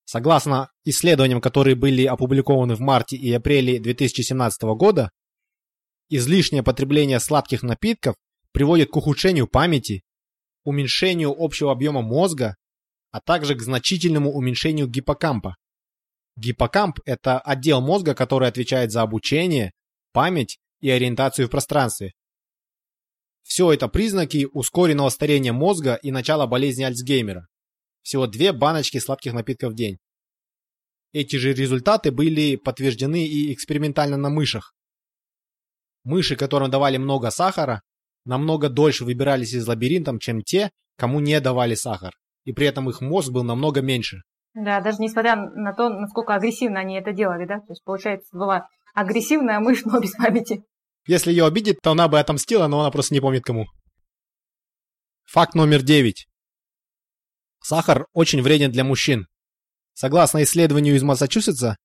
Согласно 0.05 0.71
исследованиям, 0.83 1.39
которые 1.39 1.75
были 1.75 2.05
опубликованы 2.05 2.75
в 2.75 2.79
марте 2.79 3.15
и 3.15 3.31
апреле 3.31 3.79
2017 3.79 4.63
года, 4.75 5.11
излишнее 6.09 6.63
потребление 6.63 7.19
сладких 7.19 7.63
напитков 7.63 8.15
приводит 8.51 8.89
к 8.89 8.97
ухудшению 8.97 9.47
памяти, 9.47 10.03
уменьшению 10.63 11.33
общего 11.37 11.71
объема 11.71 12.01
мозга, 12.01 12.57
а 13.11 13.21
также 13.21 13.55
к 13.55 13.61
значительному 13.61 14.31
уменьшению 14.31 14.87
гиппокампа. 14.87 15.55
Гиппокамп– 16.35 16.99
это 17.05 17.39
отдел 17.39 17.81
мозга, 17.81 18.15
который 18.15 18.47
отвечает 18.47 18.91
за 18.91 19.01
обучение, 19.01 19.71
память 20.11 20.59
и 20.79 20.89
ориентацию 20.89 21.47
в 21.47 21.51
пространстве. 21.51 22.13
Все 23.51 23.73
это 23.73 23.89
признаки 23.89 24.47
ускоренного 24.53 25.09
старения 25.09 25.51
мозга 25.51 25.95
и 25.95 26.09
начала 26.09 26.47
болезни 26.47 26.83
Альцгеймера. 26.83 27.47
Всего 28.01 28.25
две 28.25 28.53
баночки 28.53 28.97
сладких 28.97 29.33
напитков 29.33 29.73
в 29.73 29.75
день. 29.75 29.97
Эти 31.11 31.35
же 31.35 31.51
результаты 31.51 32.13
были 32.13 32.55
подтверждены 32.55 33.27
и 33.27 33.53
экспериментально 33.53 34.15
на 34.15 34.29
мышах. 34.29 34.73
Мыши, 36.05 36.37
которым 36.37 36.71
давали 36.71 36.95
много 36.95 37.29
сахара, 37.29 37.81
намного 38.23 38.69
дольше 38.69 39.03
выбирались 39.03 39.53
из 39.53 39.67
лабиринтов, 39.67 40.21
чем 40.21 40.43
те, 40.43 40.69
кому 40.97 41.19
не 41.19 41.37
давали 41.41 41.75
сахар. 41.75 42.13
И 42.45 42.53
при 42.53 42.67
этом 42.67 42.89
их 42.89 43.01
мозг 43.01 43.33
был 43.33 43.43
намного 43.43 43.81
меньше. 43.81 44.21
Да, 44.53 44.79
даже 44.79 44.99
несмотря 44.99 45.35
на 45.35 45.73
то, 45.73 45.89
насколько 45.89 46.35
агрессивно 46.35 46.79
они 46.79 46.97
это 46.97 47.11
делали, 47.11 47.45
да? 47.45 47.57
То 47.59 47.73
есть, 47.73 47.83
получается, 47.83 48.29
была 48.31 48.69
агрессивная 48.93 49.59
мышь, 49.59 49.83
но 49.83 49.99
без 49.99 50.15
памяти. 50.15 50.63
Если 51.07 51.31
ее 51.31 51.45
обидит, 51.45 51.79
то 51.81 51.91
она 51.91 52.07
бы 52.07 52.19
отомстила, 52.19 52.67
но 52.67 52.81
она 52.81 52.91
просто 52.91 53.13
не 53.13 53.21
помнит 53.21 53.43
кому. 53.43 53.65
Факт 55.25 55.55
номер 55.55 55.81
девять. 55.81 56.27
Сахар 57.63 58.07
очень 58.13 58.41
вреден 58.41 58.71
для 58.71 58.83
мужчин. 58.83 59.27
Согласно 59.93 60.43
исследованию 60.43 60.95
из 60.95 61.03
Массачусетса, 61.03 61.77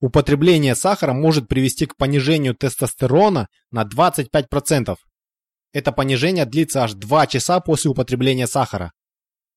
употребление 0.00 0.74
сахара 0.74 1.12
может 1.12 1.48
привести 1.48 1.86
к 1.86 1.96
понижению 1.96 2.54
тестостерона 2.54 3.48
на 3.70 3.84
25%. 3.84 4.96
Это 5.72 5.92
понижение 5.92 6.44
длится 6.44 6.84
аж 6.84 6.92
2 6.94 7.26
часа 7.26 7.60
после 7.60 7.90
употребления 7.90 8.46
сахара. 8.46 8.92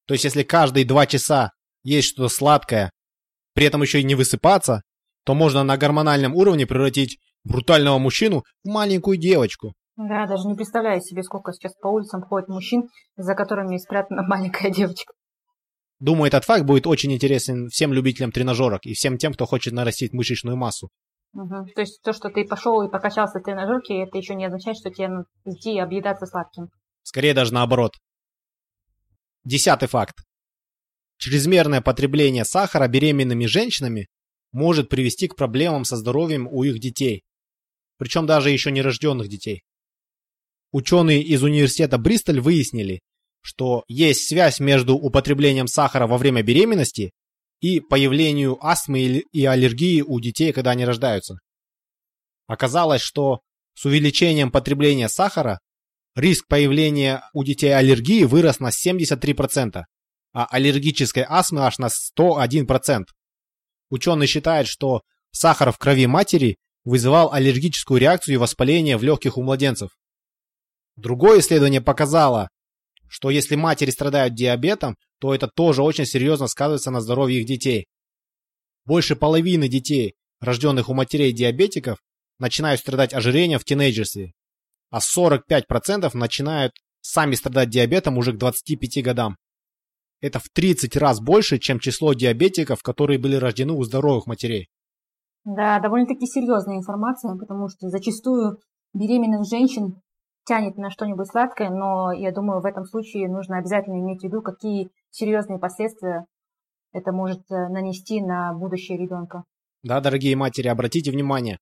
То 0.08 0.14
есть 0.14 0.24
если 0.24 0.44
каждые 0.44 0.86
2 0.86 1.08
часа 1.08 1.52
есть 1.84 2.10
что-то 2.10 2.34
сладкое, 2.34 2.92
при 3.54 3.66
этом 3.66 3.82
еще 3.82 4.00
и 4.00 4.04
не 4.04 4.16
высыпаться, 4.16 4.82
то 5.26 5.34
можно 5.34 5.64
на 5.64 5.78
гормональном 5.78 6.36
уровне 6.36 6.68
превратить 6.68 7.20
брутального 7.46 7.98
мужчину 7.98 8.44
в 8.64 8.68
маленькую 8.68 9.18
девочку. 9.18 9.74
Да, 9.96 10.26
даже 10.28 10.48
не 10.48 10.56
представляю 10.56 11.00
себе, 11.00 11.24
сколько 11.24 11.54
сейчас 11.54 11.74
по 11.76 11.88
улицам 11.88 12.22
ходит 12.22 12.50
мужчин, 12.50 12.90
за 13.16 13.34
которыми 13.34 13.78
спрятана 13.78 14.24
маленькая 14.28 14.70
девочка. 14.70 15.14
Думаю, 16.00 16.28
этот 16.28 16.44
факт 16.44 16.66
будет 16.66 16.86
очень 16.88 17.14
интересен 17.14 17.70
всем 17.70 17.94
любителям 17.94 18.32
тренажерок 18.32 18.86
и 18.86 18.94
всем 18.94 19.18
тем, 19.18 19.34
кто 19.34 19.46
хочет 19.46 19.74
нарастить 19.74 20.12
мышечную 20.12 20.58
массу. 20.58 20.90
Угу. 21.34 21.68
То 21.74 21.82
есть 21.82 22.02
то, 22.02 22.12
что 22.12 22.30
ты 22.30 22.46
пошел 22.46 22.82
и 22.82 22.92
покачался 22.92 23.40
в 23.40 23.44
тренажерке, 23.44 24.04
это 24.04 24.18
еще 24.18 24.36
не 24.36 24.46
означает, 24.46 24.78
что 24.78 24.90
тебе 24.90 25.08
надо 25.08 25.26
идти 25.46 25.74
и 25.74 25.80
объедаться 25.80 26.26
сладким. 26.26 26.68
Скорее 27.04 27.34
даже 27.34 27.54
наоборот. 27.54 27.94
Десятый 29.46 29.88
факт. 29.88 30.16
Чрезмерное 31.18 31.80
потребление 31.80 32.44
сахара 32.44 32.88
беременными 32.90 33.46
женщинами 33.46 34.08
может 34.52 34.90
привести 34.90 35.28
к 35.28 35.36
проблемам 35.36 35.86
со 35.86 35.96
здоровьем 35.96 36.48
у 36.48 36.64
их 36.64 36.80
детей 36.80 37.24
причем 37.98 38.26
даже 38.26 38.50
еще 38.50 38.72
нерожденных 38.72 39.28
детей. 39.28 39.64
Ученые 40.72 41.22
из 41.22 41.42
университета 41.44 41.98
Бристоль 41.98 42.42
выяснили, 42.42 43.02
что 43.42 43.84
есть 43.88 44.28
связь 44.28 44.60
между 44.60 44.96
употреблением 44.96 45.68
сахара 45.68 46.08
во 46.08 46.18
время 46.18 46.42
беременности 46.44 47.12
и 47.62 47.80
появлением 47.80 48.58
астмы 48.60 49.24
и 49.32 49.46
аллергии 49.46 50.02
у 50.02 50.20
детей, 50.20 50.52
когда 50.52 50.72
они 50.72 50.84
рождаются. 50.84 51.38
Оказалось, 52.48 53.02
что 53.02 53.40
с 53.76 53.86
увеличением 53.86 54.52
потребления 54.52 55.10
сахара 55.10 55.60
риск 56.16 56.48
появления 56.48 57.24
у 57.34 57.44
детей 57.44 57.76
аллергии 57.76 58.24
вырос 58.24 58.60
на 58.60 58.70
73%, 58.70 59.84
а 60.34 60.46
аллергической 60.46 61.24
астмы 61.28 61.62
аж 61.62 61.78
на 61.78 61.88
101%. 61.88 63.06
Ученые 63.90 64.28
считают, 64.28 64.68
что 64.68 65.02
сахар 65.32 65.72
в 65.72 65.78
крови 65.78 66.08
матери 66.08 66.58
вызывал 66.86 67.34
аллергическую 67.34 68.00
реакцию 68.00 68.36
и 68.36 68.38
воспаление 68.38 68.98
в 68.98 69.04
легких 69.04 69.38
у 69.38 69.44
младенцев. 69.44 69.90
Другое 70.96 71.40
исследование 71.40 71.82
показало, 71.82 72.50
что 73.10 73.30
если 73.30 73.56
матери 73.56 73.90
страдают 73.90 74.34
диабетом, 74.36 74.96
то 75.20 75.34
это 75.34 75.48
тоже 75.48 75.82
очень 75.82 76.06
серьезно 76.06 76.48
сказывается 76.48 76.92
на 76.92 77.02
здоровье 77.02 77.42
их 77.42 77.48
детей. 77.48 77.88
Больше 78.86 79.16
половины 79.16 79.68
детей, 79.68 80.14
рожденных 80.40 80.90
у 80.90 80.94
матерей-диабетиков, 80.94 81.98
начинают 82.40 82.80
страдать 82.80 83.14
ожирением 83.14 83.60
в 83.60 83.66
тинейджерстве, 83.66 84.34
а 84.92 85.00
45% 85.00 86.10
начинают 86.14 86.74
сами 87.02 87.36
страдать 87.36 87.70
диабетом 87.70 88.18
уже 88.18 88.34
к 88.34 88.38
25 88.38 89.04
годам. 89.04 89.38
Это 90.22 90.40
в 90.40 90.50
30 90.50 90.96
раз 90.98 91.20
больше, 91.20 91.60
чем 91.60 91.80
число 91.80 92.14
диабетиков, 92.14 92.82
которые 92.82 93.20
были 93.20 93.36
рождены 93.36 93.74
у 93.74 93.84
здоровых 93.84 94.28
матерей. 94.28 94.70
Да, 95.46 95.80
довольно-таки 95.80 96.26
серьезная 96.26 96.78
информация, 96.78 97.36
потому 97.36 97.70
что 97.70 97.90
зачастую 97.90 98.58
беременных 98.94 99.48
женщин 99.48 100.02
тянет 100.46 100.78
на 100.78 100.90
что-нибудь 100.90 101.28
сладкое, 101.28 101.70
но 101.70 102.12
я 102.12 102.32
думаю, 102.32 102.62
в 102.62 102.66
этом 102.66 102.86
случае 102.86 103.30
нужно 103.30 103.58
обязательно 103.58 104.00
иметь 104.00 104.22
в 104.22 104.24
виду, 104.24 104.42
какие 104.42 104.90
серьезные 105.12 105.60
последствия 105.60 106.26
это 106.94 107.12
может 107.12 107.42
э, 107.52 107.68
нанести 107.70 108.22
на 108.22 108.54
будущее 108.54 108.98
ребенка. 108.98 109.44
Да, 109.84 110.00
дорогие 110.00 110.36
матери, 110.36 110.68
обратите 110.68 111.12
внимание. 111.12 111.60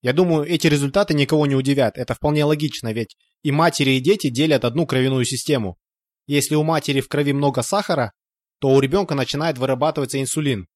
Я 0.00 0.12
думаю, 0.12 0.46
эти 0.46 0.66
результаты 0.66 1.12
никого 1.14 1.46
не 1.46 1.54
удивят. 1.54 1.98
Это 1.98 2.14
вполне 2.14 2.44
логично, 2.44 2.92
ведь 2.92 3.16
и 3.42 3.52
матери, 3.52 3.90
и 3.90 4.00
дети 4.00 4.30
делят 4.30 4.64
одну 4.64 4.86
кровяную 4.86 5.24
систему. 5.24 5.76
Если 6.26 6.54
у 6.54 6.62
матери 6.62 7.00
в 7.00 7.08
крови 7.08 7.32
много 7.32 7.62
сахара, 7.62 8.12
то 8.60 8.70
у 8.70 8.80
ребенка 8.80 9.14
начинает 9.14 9.58
вырабатываться 9.58 10.20
инсулин, 10.20 10.66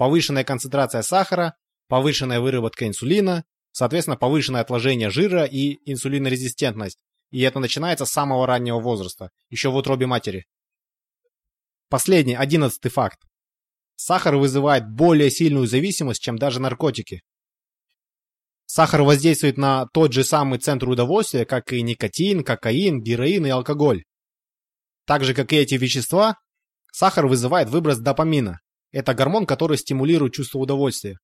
повышенная 0.00 0.44
концентрация 0.44 1.02
сахара, 1.02 1.56
повышенная 1.86 2.40
выработка 2.40 2.88
инсулина, 2.88 3.44
соответственно, 3.70 4.16
повышенное 4.16 4.62
отложение 4.62 5.10
жира 5.10 5.44
и 5.44 5.76
инсулинорезистентность. 5.84 7.04
И 7.30 7.42
это 7.42 7.58
начинается 7.58 8.06
с 8.06 8.10
самого 8.10 8.46
раннего 8.46 8.80
возраста, 8.80 9.28
еще 9.50 9.68
в 9.68 9.76
утробе 9.76 10.06
матери. 10.06 10.46
Последний, 11.90 12.34
одиннадцатый 12.34 12.90
факт. 12.90 13.18
Сахар 13.94 14.36
вызывает 14.36 14.88
более 14.88 15.30
сильную 15.30 15.66
зависимость, 15.66 16.22
чем 16.22 16.38
даже 16.38 16.60
наркотики. 16.60 17.20
Сахар 18.64 19.02
воздействует 19.02 19.58
на 19.58 19.84
тот 19.92 20.14
же 20.14 20.24
самый 20.24 20.60
центр 20.60 20.88
удовольствия, 20.88 21.44
как 21.44 21.74
и 21.74 21.82
никотин, 21.82 22.42
кокаин, 22.42 23.02
героин 23.02 23.44
и 23.44 23.50
алкоголь. 23.50 24.04
Так 25.04 25.24
же, 25.24 25.34
как 25.34 25.52
и 25.52 25.56
эти 25.56 25.74
вещества, 25.74 26.36
сахар 26.90 27.26
вызывает 27.26 27.68
выброс 27.68 27.98
допамина, 27.98 28.60
это 28.92 29.14
гормон, 29.14 29.46
который 29.46 29.78
стимулирует 29.78 30.34
чувство 30.34 30.58
удовольствия. 30.58 31.18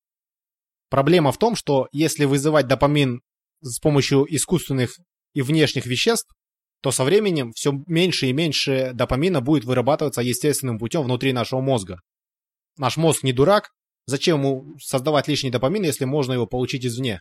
Проблема 0.88 1.32
в 1.32 1.38
том, 1.38 1.56
что 1.56 1.88
если 1.92 2.24
вызывать 2.24 2.68
допамин 2.68 3.20
с 3.60 3.78
помощью 3.80 4.24
искусственных 4.34 4.96
и 5.34 5.42
внешних 5.42 5.86
веществ, 5.86 6.32
то 6.80 6.92
со 6.92 7.04
временем 7.04 7.52
все 7.52 7.72
меньше 7.86 8.26
и 8.26 8.32
меньше 8.32 8.92
допамина 8.94 9.40
будет 9.40 9.64
вырабатываться 9.64 10.20
естественным 10.20 10.78
путем 10.78 11.02
внутри 11.02 11.32
нашего 11.32 11.60
мозга. 11.60 12.00
Наш 12.76 12.96
мозг 12.96 13.22
не 13.22 13.32
дурак, 13.32 13.70
зачем 14.06 14.38
ему 14.38 14.78
создавать 14.78 15.26
лишний 15.26 15.50
допамин, 15.50 15.82
если 15.82 16.04
можно 16.04 16.34
его 16.34 16.46
получить 16.46 16.86
извне? 16.86 17.20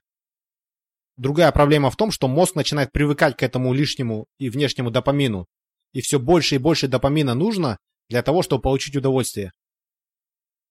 Другая 1.17 1.51
проблема 1.51 1.89
в 1.89 1.95
том, 1.95 2.11
что 2.11 2.27
мозг 2.27 2.55
начинает 2.55 2.91
привыкать 2.91 3.37
к 3.37 3.43
этому 3.43 3.73
лишнему 3.73 4.25
и 4.37 4.49
внешнему 4.49 4.91
допамину, 4.91 5.47
и 5.93 6.01
все 6.01 6.19
больше 6.19 6.55
и 6.55 6.59
больше 6.59 6.87
допамина 6.87 7.33
нужно 7.33 7.77
для 8.09 8.21
того, 8.21 8.43
чтобы 8.43 8.61
получить 8.61 8.97
удовольствие. 8.97 9.53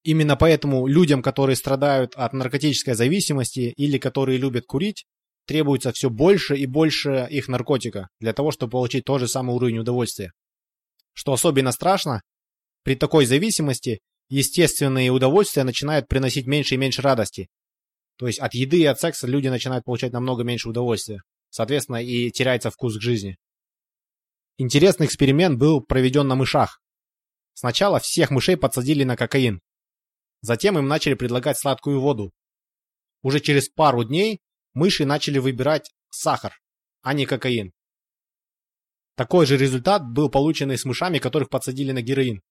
Именно 0.04 0.36
поэтому 0.36 0.86
людям, 0.86 1.22
которые 1.22 1.56
страдают 1.56 2.14
от 2.14 2.34
наркотической 2.34 2.94
зависимости 2.94 3.72
или 3.74 3.96
которые 3.96 4.36
любят 4.36 4.66
курить, 4.66 5.06
требуется 5.46 5.92
все 5.92 6.10
больше 6.10 6.56
и 6.56 6.66
больше 6.66 7.26
их 7.30 7.48
наркотика 7.48 8.08
для 8.20 8.34
того, 8.34 8.50
чтобы 8.50 8.72
получить 8.72 9.04
тот 9.04 9.20
же 9.20 9.28
самый 9.28 9.56
уровень 9.56 9.78
удовольствия. 9.78 10.32
Что 11.14 11.32
особенно 11.32 11.72
страшно, 11.72 12.20
при 12.82 12.96
такой 12.96 13.24
зависимости 13.24 14.00
естественные 14.28 15.10
удовольствия 15.10 15.64
начинают 15.64 16.06
приносить 16.06 16.46
меньше 16.46 16.74
и 16.74 16.78
меньше 16.78 17.00
радости. 17.00 17.48
То 18.18 18.26
есть 18.26 18.38
от 18.38 18.52
еды 18.52 18.80
и 18.80 18.84
от 18.84 19.00
секса 19.00 19.26
люди 19.26 19.48
начинают 19.48 19.84
получать 19.84 20.12
намного 20.12 20.44
меньше 20.44 20.68
удовольствия. 20.68 21.22
Соответственно, 21.48 22.02
и 22.02 22.30
теряется 22.30 22.70
вкус 22.70 22.98
к 22.98 23.00
жизни. 23.00 23.36
Интересный 24.58 25.06
эксперимент 25.06 25.58
был 25.58 25.80
проведен 25.80 26.28
на 26.28 26.34
мышах. 26.34 26.80
Сначала 27.54 28.00
всех 28.00 28.30
мышей 28.30 28.56
подсадили 28.56 29.04
на 29.04 29.16
кокаин. 29.16 29.60
Затем 30.44 30.78
им 30.78 30.86
начали 30.88 31.14
предлагать 31.14 31.58
сладкую 31.58 32.02
воду. 32.02 32.30
Уже 33.22 33.40
через 33.40 33.70
пару 33.70 34.04
дней 34.04 34.40
мыши 34.74 35.06
начали 35.06 35.38
выбирать 35.38 35.90
сахар, 36.10 36.52
а 37.00 37.14
не 37.14 37.24
кокаин. 37.24 37.72
Такой 39.16 39.46
же 39.46 39.56
результат 39.56 40.02
был 40.06 40.28
получен 40.28 40.70
и 40.70 40.76
с 40.76 40.84
мышами, 40.84 41.18
которых 41.18 41.48
подсадили 41.48 41.92
на 41.92 42.02
героин. 42.02 42.42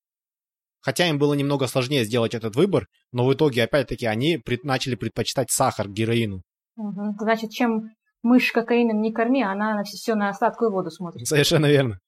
Хотя 0.82 1.08
им 1.08 1.20
было 1.20 1.36
немного 1.36 1.68
сложнее 1.68 2.04
сделать 2.04 2.34
этот 2.34 2.56
выбор, 2.56 2.88
но 3.12 3.28
в 3.28 3.34
итоге, 3.36 3.64
опять-таки, 3.64 4.08
они 4.08 4.40
пред, 4.40 4.64
начали 4.64 4.96
предпочитать 4.96 5.52
сахар 5.52 5.88
героину. 5.88 6.42
Угу. 6.78 7.18
Значит, 7.20 7.52
чем 7.52 7.92
мышь 8.24 8.52
кокаином 8.52 9.02
не 9.02 9.14
корми, 9.14 9.44
она 9.44 9.76
на 9.76 9.84
все 9.84 10.16
на 10.16 10.34
сладкую 10.34 10.72
воду 10.72 10.90
смотрит. 10.90 11.28
Совершенно 11.28 11.68
верно. 11.68 12.00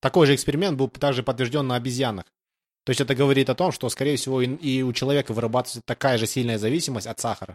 Такой 0.00 0.26
же 0.26 0.34
эксперимент 0.34 0.76
был 0.76 0.88
также 0.88 1.22
подтвержден 1.22 1.68
на 1.68 1.76
обезьянах. 1.76 2.24
То 2.88 2.92
есть 2.92 3.02
это 3.02 3.14
говорит 3.14 3.50
о 3.50 3.54
том, 3.54 3.70
что, 3.70 3.90
скорее 3.90 4.16
всего, 4.16 4.40
и 4.40 4.80
у 4.80 4.94
человека 4.94 5.34
вырабатывается 5.34 5.82
такая 5.84 6.16
же 6.16 6.24
сильная 6.24 6.56
зависимость 6.56 7.06
от 7.06 7.20
сахара. 7.20 7.54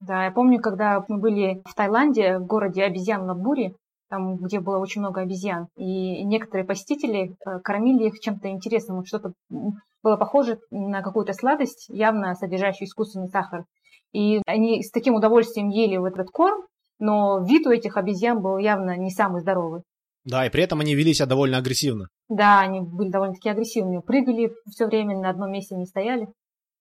Да, 0.00 0.24
я 0.24 0.32
помню, 0.32 0.60
когда 0.60 1.04
мы 1.06 1.18
были 1.18 1.62
в 1.64 1.72
Таиланде, 1.76 2.38
в 2.38 2.46
городе 2.46 2.82
обезьян 2.82 3.22
Лабури, 3.22 3.76
там, 4.10 4.38
где 4.38 4.58
было 4.58 4.78
очень 4.78 5.00
много 5.00 5.20
обезьян, 5.20 5.68
и 5.76 6.24
некоторые 6.24 6.66
посетители 6.66 7.36
э, 7.46 7.60
кормили 7.60 8.08
их 8.08 8.18
чем-то 8.18 8.48
интересным, 8.48 9.04
что-то 9.04 9.34
было 9.48 10.16
похоже 10.16 10.58
на 10.72 11.00
какую-то 11.02 11.32
сладость, 11.32 11.86
явно 11.88 12.34
содержащую 12.34 12.88
искусственный 12.88 13.28
сахар. 13.28 13.66
И 14.12 14.42
они 14.48 14.82
с 14.82 14.90
таким 14.90 15.14
удовольствием 15.14 15.68
ели 15.68 15.96
вот 15.96 16.14
этот 16.14 16.30
корм, 16.30 16.66
но 16.98 17.38
вид 17.38 17.68
у 17.68 17.70
этих 17.70 17.96
обезьян 17.96 18.42
был 18.42 18.58
явно 18.58 18.96
не 18.96 19.10
самый 19.10 19.42
здоровый. 19.42 19.82
Да, 20.24 20.46
и 20.46 20.50
при 20.50 20.62
этом 20.62 20.80
они 20.80 20.94
вели 20.94 21.14
себя 21.14 21.26
довольно 21.26 21.58
агрессивно. 21.58 22.08
Да, 22.28 22.60
они 22.60 22.80
были 22.80 23.10
довольно-таки 23.10 23.48
агрессивные, 23.48 24.00
прыгали 24.00 24.52
все 24.70 24.86
время, 24.86 25.18
на 25.18 25.30
одном 25.30 25.50
месте 25.50 25.74
не 25.74 25.86
стояли. 25.86 26.28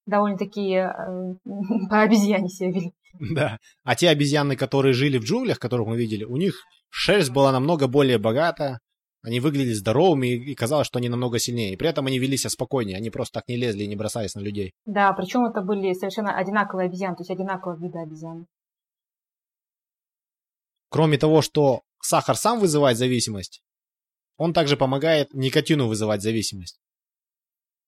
Довольно-таки 0.05 0.73
э, 0.73 0.89
по 1.89 2.01
обезьяне 2.01 2.49
себя 2.49 2.69
вели. 2.69 2.93
Да, 3.19 3.57
а 3.83 3.95
те 3.95 4.09
обезьяны, 4.09 4.55
которые 4.55 4.93
жили 4.93 5.17
в 5.17 5.23
джунглях, 5.23 5.59
которых 5.59 5.87
мы 5.87 5.97
видели, 5.97 6.23
у 6.23 6.37
них 6.37 6.55
шерсть 6.89 7.31
была 7.31 7.51
намного 7.51 7.87
более 7.87 8.17
богата, 8.17 8.79
они 9.23 9.39
выглядели 9.39 9.73
здоровыми, 9.73 10.27
и 10.27 10.55
казалось, 10.55 10.87
что 10.87 10.97
они 10.97 11.09
намного 11.09 11.37
сильнее. 11.37 11.73
И 11.73 11.77
при 11.77 11.89
этом 11.89 12.07
они 12.07 12.17
вели 12.17 12.37
себя 12.37 12.49
спокойнее, 12.49 12.97
они 12.97 13.11
просто 13.11 13.39
так 13.39 13.47
не 13.47 13.57
лезли 13.57 13.83
и 13.83 13.87
не 13.87 13.95
бросались 13.95 14.33
на 14.33 14.39
людей. 14.39 14.73
Да, 14.85 15.13
причем 15.13 15.45
это 15.45 15.61
были 15.61 15.93
совершенно 15.93 16.35
одинаковые 16.35 16.87
обезьяны, 16.87 17.15
то 17.15 17.21
есть 17.21 17.31
одинакового 17.31 17.79
вида 17.79 17.99
обезьяны. 18.01 18.45
Кроме 20.89 21.17
того, 21.17 21.41
что 21.41 21.81
сахар 22.05 22.35
сам 22.35 22.59
вызывает 22.59 22.97
зависимость, 22.97 23.61
он 24.37 24.53
также 24.53 24.75
помогает 24.75 25.33
никотину 25.33 25.87
вызывать 25.87 26.21
зависимость. 26.21 26.79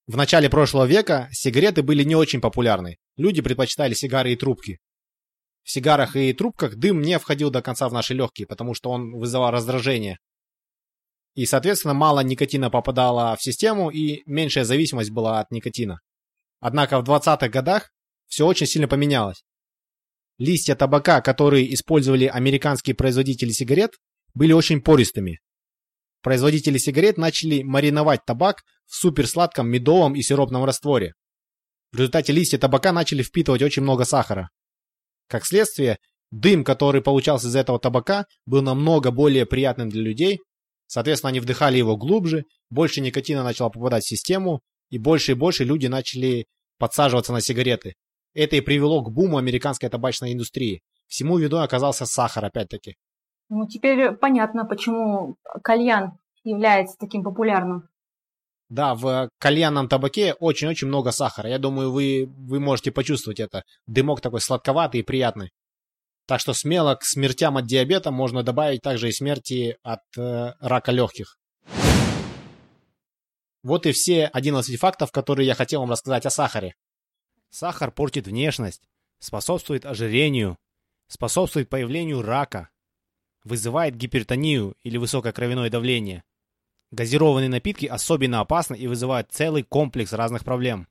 В 0.05 0.17
начале 0.17 0.49
прошлого 0.49 0.85
века 0.85 1.29
сигареты 1.31 1.81
были 1.81 2.03
не 2.03 2.15
очень 2.15 2.41
популярны. 2.41 2.97
Люди 3.15 3.41
предпочитали 3.41 3.93
сигары 3.93 4.33
и 4.33 4.35
трубки. 4.35 4.79
В 5.63 5.71
сигарах 5.71 6.15
и 6.15 6.33
трубках 6.33 6.75
дым 6.75 7.01
не 7.01 7.17
входил 7.17 7.49
до 7.49 7.61
конца 7.61 7.87
в 7.87 7.93
наши 7.93 8.13
легкие, 8.13 8.45
потому 8.45 8.73
что 8.73 8.91
он 8.91 9.13
вызывал 9.13 9.51
раздражение. 9.51 10.19
И, 11.35 11.45
соответственно, 11.45 11.93
мало 11.93 12.19
никотина 12.19 12.69
попадало 12.69 13.35
в 13.35 13.41
систему, 13.41 13.89
и 13.89 14.21
меньшая 14.25 14.65
зависимость 14.65 15.09
была 15.09 15.39
от 15.39 15.49
никотина. 15.51 16.01
Однако 16.59 16.99
в 16.99 17.03
20-х 17.03 17.47
годах 17.47 17.91
все 18.27 18.45
очень 18.45 18.67
сильно 18.67 18.87
поменялось. 18.87 19.43
Листья 20.37 20.75
табака, 20.75 21.21
которые 21.21 21.73
использовали 21.73 22.25
американские 22.25 22.95
производители 22.95 23.51
сигарет, 23.51 23.91
были 24.33 24.51
очень 24.51 24.81
пористыми. 24.81 25.39
Производители 26.21 26.77
сигарет 26.77 27.17
начали 27.17 27.63
мариновать 27.63 28.25
табак 28.25 28.63
в 28.85 28.95
суперсладком 28.95 29.69
медовом 29.69 30.15
и 30.15 30.21
сиропном 30.21 30.63
растворе. 30.63 31.13
В 31.91 31.97
результате 31.97 32.33
листья 32.33 32.57
табака 32.57 32.91
начали 32.91 33.21
впитывать 33.21 33.61
очень 33.61 33.83
много 33.83 34.05
сахара. 34.05 34.49
Как 35.27 35.45
следствие, 35.45 35.97
дым, 36.31 36.63
который 36.63 37.01
получался 37.01 37.47
из 37.47 37.55
этого 37.55 37.79
табака, 37.79 38.25
был 38.45 38.61
намного 38.61 39.11
более 39.11 39.45
приятным 39.45 39.89
для 39.89 40.01
людей. 40.01 40.39
Соответственно, 40.87 41.29
они 41.29 41.39
вдыхали 41.39 41.77
его 41.77 41.95
глубже, 41.97 42.45
больше 42.69 43.01
никотина 43.01 43.43
начало 43.43 43.69
попадать 43.69 44.03
в 44.03 44.09
систему, 44.09 44.61
и 44.89 44.97
больше 44.97 45.33
и 45.33 45.35
больше 45.35 45.63
люди 45.63 45.87
начали 45.87 46.47
подсаживаться 46.79 47.33
на 47.33 47.41
сигареты. 47.41 47.93
Это 48.33 48.55
и 48.55 48.61
привело 48.61 49.03
к 49.03 49.11
буму 49.11 49.37
американской 49.37 49.89
табачной 49.89 50.33
индустрии. 50.33 50.81
Всему 51.07 51.37
виду 51.37 51.61
оказался 51.61 52.05
сахар, 52.05 52.45
опять-таки. 52.45 52.95
Ну, 53.49 53.67
теперь 53.67 54.13
понятно, 54.13 54.65
почему 54.65 55.35
кальян 55.63 56.17
является 56.43 56.97
таким 56.97 57.23
популярным. 57.23 57.89
Да, 58.69 58.95
в 58.95 59.29
кальянном 59.37 59.87
табаке 59.87 60.33
очень-очень 60.33 60.87
много 60.87 61.11
сахара. 61.11 61.49
Я 61.49 61.59
думаю, 61.59 61.91
вы, 61.91 62.27
вы 62.27 62.59
можете 62.59 62.91
почувствовать 62.91 63.39
это. 63.39 63.63
Дымок 63.85 64.21
такой 64.21 64.41
сладковатый 64.41 65.01
и 65.01 65.03
приятный. 65.03 65.51
Так 66.25 66.39
что 66.39 66.53
смело 66.53 66.95
к 66.95 67.03
смертям 67.03 67.57
от 67.57 67.67
диабета 67.67 68.09
можно 68.09 68.41
добавить 68.43 68.81
также 68.81 69.09
и 69.09 69.11
смерти 69.11 69.77
от 69.83 69.99
э, 70.17 70.53
рака 70.59 70.91
легких. 70.91 71.37
Вот 73.61 73.85
и 73.85 73.91
все 73.91 74.25
11 74.25 74.79
фактов, 74.79 75.11
которые 75.11 75.45
я 75.45 75.53
хотел 75.53 75.81
вам 75.81 75.91
рассказать 75.91 76.25
о 76.25 76.29
сахаре. 76.29 76.73
Сахар 77.53 77.91
портит 77.91 78.25
внешность, 78.25 78.81
способствует 79.19 79.85
ожирению, 79.85 80.57
способствует 81.07 81.69
появлению 81.69 82.23
рака, 82.23 82.69
вызывает 83.43 83.95
гипертонию 83.95 84.75
или 84.81 84.97
высокое 84.97 85.33
кровяное 85.33 85.69
давление, 85.69 86.23
Газированные 86.89 87.49
напитки 87.49 87.85
особенно 87.85 88.39
опасны 88.39 88.75
и 88.75 88.87
вызывают 88.87 89.31
целый 89.31 89.61
комплекс 89.61 90.13
разных 90.13 90.43
проблем. 90.43 90.87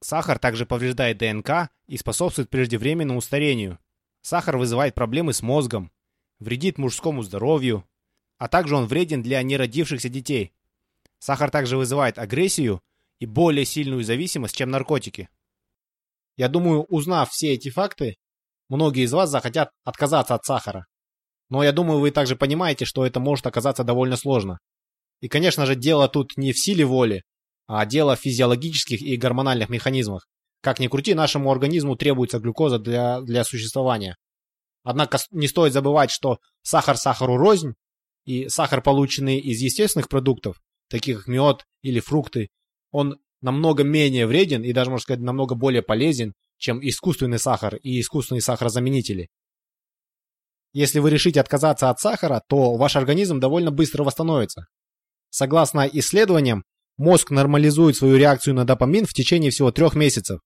Сахар 0.00 0.38
также 0.38 0.66
повреждает 0.66 1.18
ДНК 1.18 1.68
и 1.88 1.96
способствует 1.96 2.48
преждевременному 2.48 3.20
старению. 3.20 3.80
Сахар 4.20 4.56
вызывает 4.56 4.94
проблемы 4.94 5.32
с 5.32 5.42
мозгом, 5.42 5.90
вредит 6.38 6.78
мужскому 6.78 7.24
здоровью, 7.24 7.84
а 8.36 8.46
также 8.46 8.76
он 8.76 8.86
вреден 8.86 9.20
для 9.20 9.42
неродившихся 9.42 10.08
детей. 10.08 10.52
Сахар 11.18 11.50
также 11.50 11.76
вызывает 11.76 12.18
агрессию 12.18 12.84
и 13.18 13.26
более 13.26 13.64
сильную 13.64 14.04
зависимость, 14.04 14.54
чем 14.54 14.70
наркотики. 14.70 15.28
Я 16.38 16.48
думаю, 16.48 16.84
узнав 16.84 17.30
все 17.30 17.52
эти 17.54 17.68
факты, 17.68 18.14
многие 18.68 19.02
из 19.02 19.12
вас 19.12 19.28
захотят 19.28 19.70
отказаться 19.84 20.36
от 20.36 20.44
сахара. 20.44 20.86
Но 21.50 21.64
я 21.64 21.72
думаю, 21.72 21.98
вы 21.98 22.12
также 22.12 22.36
понимаете, 22.36 22.84
что 22.84 23.04
это 23.04 23.18
может 23.18 23.46
оказаться 23.46 23.82
довольно 23.82 24.16
сложно. 24.16 24.60
И, 25.20 25.26
конечно 25.26 25.66
же, 25.66 25.74
дело 25.74 26.08
тут 26.08 26.36
не 26.36 26.52
в 26.52 26.58
силе 26.58 26.84
воли, 26.84 27.24
а 27.66 27.84
дело 27.86 28.14
в 28.14 28.20
физиологических 28.20 29.02
и 29.02 29.16
гормональных 29.16 29.68
механизмах. 29.68 30.28
Как 30.62 30.78
ни 30.78 30.86
крути, 30.86 31.12
нашему 31.14 31.50
организму 31.50 31.96
требуется 31.96 32.38
глюкоза 32.38 32.78
для, 32.78 33.20
для 33.20 33.42
существования. 33.42 34.16
Однако 34.84 35.18
не 35.32 35.48
стоит 35.48 35.72
забывать, 35.72 36.12
что 36.12 36.38
сахар 36.62 36.96
сахару 36.96 37.36
рознь, 37.36 37.74
и 38.24 38.48
сахар, 38.48 38.80
полученный 38.80 39.38
из 39.38 39.60
естественных 39.60 40.08
продуктов, 40.08 40.60
таких 40.88 41.18
как 41.18 41.26
мед 41.26 41.64
или 41.82 41.98
фрукты, 41.98 42.48
он 42.92 43.18
намного 43.40 43.84
менее 43.84 44.26
вреден 44.26 44.62
и 44.62 44.72
даже, 44.72 44.90
можно 44.90 45.02
сказать, 45.02 45.20
намного 45.20 45.54
более 45.54 45.82
полезен, 45.82 46.34
чем 46.58 46.80
искусственный 46.80 47.38
сахар 47.38 47.76
и 47.76 48.00
искусственные 48.00 48.42
сахарозаменители. 48.42 49.28
Если 50.72 50.98
вы 50.98 51.10
решите 51.10 51.40
отказаться 51.40 51.90
от 51.90 51.98
сахара, 51.98 52.42
то 52.48 52.76
ваш 52.76 52.96
организм 52.96 53.40
довольно 53.40 53.70
быстро 53.70 54.04
восстановится. 54.04 54.66
Согласно 55.30 55.88
исследованиям, 55.90 56.64
мозг 56.96 57.30
нормализует 57.30 57.96
свою 57.96 58.16
реакцию 58.16 58.54
на 58.54 58.64
допамин 58.64 59.06
в 59.06 59.14
течение 59.14 59.50
всего 59.50 59.70
трех 59.70 59.94
месяцев. 59.94 60.40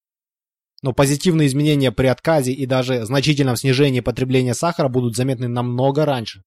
Но 0.83 0.92
позитивные 0.92 1.48
изменения 1.48 1.92
при 1.92 2.07
отказе 2.07 2.52
и 2.52 2.66
даже 2.66 3.05
значительном 3.05 3.57
снижении 3.57 4.00
потребления 4.00 4.55
сахара 4.55 4.88
будут 4.88 5.16
заметны 5.16 5.48
намного 5.48 6.05
раньше. 6.05 6.42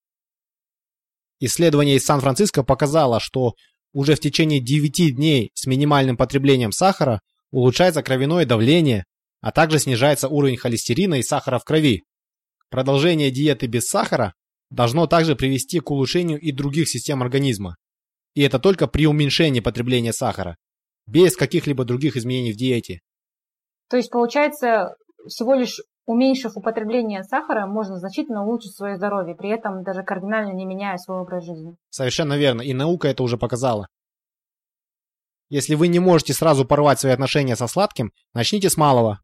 Исследование 1.40 1.96
из 1.96 2.04
Сан-Франциско 2.04 2.62
показало, 2.62 3.20
что 3.20 3.54
уже 3.96 4.14
в 4.14 4.20
течение 4.20 4.60
9 4.60 5.16
дней 5.16 5.50
с 5.54 5.64
минимальным 5.64 6.18
потреблением 6.18 6.70
сахара 6.70 7.22
улучшается 7.50 8.02
кровяное 8.02 8.44
давление, 8.44 9.06
а 9.40 9.52
также 9.52 9.78
снижается 9.78 10.28
уровень 10.28 10.58
холестерина 10.58 11.14
и 11.14 11.22
сахара 11.22 11.58
в 11.58 11.64
крови. 11.64 12.04
Продолжение 12.68 13.30
диеты 13.30 13.68
без 13.68 13.86
сахара 13.86 14.34
должно 14.68 15.06
также 15.06 15.34
привести 15.34 15.80
к 15.80 15.90
улучшению 15.90 16.38
и 16.38 16.52
других 16.52 16.90
систем 16.90 17.22
организма. 17.22 17.76
И 18.34 18.42
это 18.42 18.58
только 18.58 18.86
при 18.86 19.06
уменьшении 19.06 19.60
потребления 19.60 20.12
сахара, 20.12 20.58
без 21.06 21.34
каких-либо 21.34 21.86
других 21.86 22.18
изменений 22.18 22.52
в 22.52 22.56
диете. 22.56 23.00
То 23.88 23.96
есть, 23.96 24.10
получается, 24.10 24.94
всего 25.26 25.54
лишь 25.54 25.80
уменьшив 26.06 26.56
употребление 26.56 27.22
сахара, 27.24 27.66
можно 27.66 27.98
значительно 27.98 28.44
улучшить 28.44 28.74
свое 28.74 28.96
здоровье, 28.96 29.34
при 29.34 29.50
этом 29.50 29.82
даже 29.82 30.02
кардинально 30.02 30.52
не 30.52 30.64
меняя 30.64 30.96
свой 30.96 31.18
образ 31.18 31.44
жизни. 31.44 31.76
Совершенно 31.90 32.38
верно, 32.38 32.62
и 32.62 32.72
наука 32.72 33.08
это 33.08 33.22
уже 33.22 33.36
показала. 33.36 33.88
Если 35.48 35.74
вы 35.74 35.88
не 35.88 35.98
можете 35.98 36.32
сразу 36.32 36.64
порвать 36.64 36.98
свои 36.98 37.12
отношения 37.12 37.54
со 37.54 37.66
сладким, 37.66 38.12
начните 38.34 38.70
с 38.70 38.76
малого. 38.76 39.20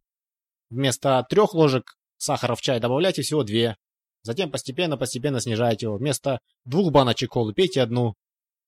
Вместо 0.70 1.24
трех 1.28 1.54
ложек 1.54 1.96
сахара 2.16 2.54
в 2.54 2.60
чай 2.60 2.78
добавляйте 2.78 3.22
всего 3.22 3.42
две. 3.42 3.76
Затем 4.22 4.50
постепенно-постепенно 4.50 5.40
снижайте 5.40 5.86
его. 5.86 5.96
Вместо 5.96 6.38
двух 6.64 6.92
баночек 6.92 7.30
колы 7.30 7.52
пейте 7.52 7.82
одну. 7.82 8.14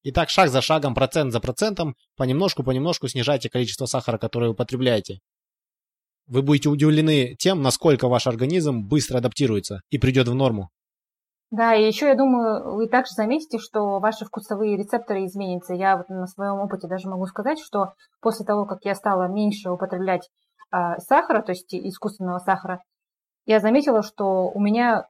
И 0.02 0.10
так 0.10 0.30
шаг 0.30 0.50
за 0.50 0.60
шагом, 0.60 0.94
процент 0.94 1.32
за 1.32 1.40
процентом, 1.40 1.94
понемножку-понемножку 2.16 3.08
снижайте 3.08 3.48
количество 3.48 3.86
сахара, 3.86 4.18
которое 4.18 4.46
вы 4.46 4.52
употребляете. 4.52 5.20
Вы 6.26 6.42
будете 6.42 6.68
удивлены 6.68 7.34
тем, 7.38 7.62
насколько 7.62 8.08
ваш 8.08 8.26
организм 8.26 8.86
быстро 8.86 9.18
адаптируется 9.18 9.80
и 9.90 9.98
придет 9.98 10.28
в 10.28 10.34
норму. 10.34 10.70
Да, 11.50 11.74
и 11.74 11.86
еще 11.86 12.08
я 12.08 12.16
думаю, 12.16 12.74
вы 12.74 12.88
также 12.88 13.12
заметите, 13.12 13.58
что 13.58 14.00
ваши 14.00 14.24
вкусовые 14.24 14.76
рецепторы 14.76 15.24
изменятся. 15.26 15.74
Я 15.74 15.96
вот 15.96 16.08
на 16.08 16.26
своем 16.26 16.58
опыте 16.58 16.88
даже 16.88 17.08
могу 17.08 17.26
сказать, 17.26 17.60
что 17.60 17.92
после 18.20 18.44
того, 18.44 18.64
как 18.66 18.78
я 18.84 18.94
стала 18.94 19.28
меньше 19.28 19.70
употреблять 19.70 20.28
э, 20.72 20.98
сахара, 20.98 21.42
то 21.42 21.52
есть 21.52 21.72
искусственного 21.72 22.38
сахара, 22.38 22.80
я 23.46 23.60
заметила, 23.60 24.02
что 24.02 24.50
у 24.50 24.58
меня 24.58 25.06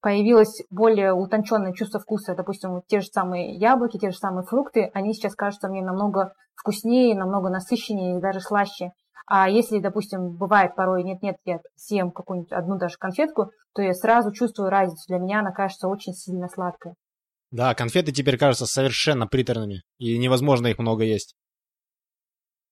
появилось 0.00 0.62
более 0.70 1.12
утонченное 1.14 1.72
чувство 1.72 1.98
вкуса. 1.98 2.34
Допустим, 2.36 2.74
вот 2.74 2.86
те 2.86 3.00
же 3.00 3.08
самые 3.08 3.56
яблоки, 3.56 3.98
те 3.98 4.10
же 4.10 4.18
самые 4.18 4.44
фрукты, 4.44 4.90
они 4.94 5.14
сейчас 5.14 5.34
кажутся 5.34 5.68
мне 5.68 5.82
намного 5.82 6.32
вкуснее, 6.54 7.16
намного 7.16 7.48
насыщеннее 7.48 8.18
и 8.18 8.20
даже 8.20 8.40
слаще. 8.40 8.92
А 9.30 9.48
если, 9.50 9.78
допустим, 9.78 10.36
бывает 10.36 10.74
порой 10.74 11.04
нет-нет, 11.04 11.36
я 11.44 11.60
съем 11.76 12.10
какую-нибудь 12.10 12.52
одну 12.52 12.78
даже 12.78 12.96
конфетку, 12.96 13.50
то 13.74 13.82
я 13.82 13.92
сразу 13.92 14.32
чувствую 14.32 14.70
разницу. 14.70 15.04
Для 15.06 15.18
меня 15.18 15.40
она 15.40 15.52
кажется 15.52 15.86
очень 15.86 16.14
сильно 16.14 16.48
сладкой. 16.48 16.94
Да, 17.50 17.74
конфеты 17.74 18.10
теперь 18.10 18.38
кажутся 18.38 18.64
совершенно 18.66 19.26
приторными, 19.26 19.82
и 19.98 20.16
невозможно 20.16 20.66
их 20.68 20.78
много 20.78 21.04
есть. 21.04 21.34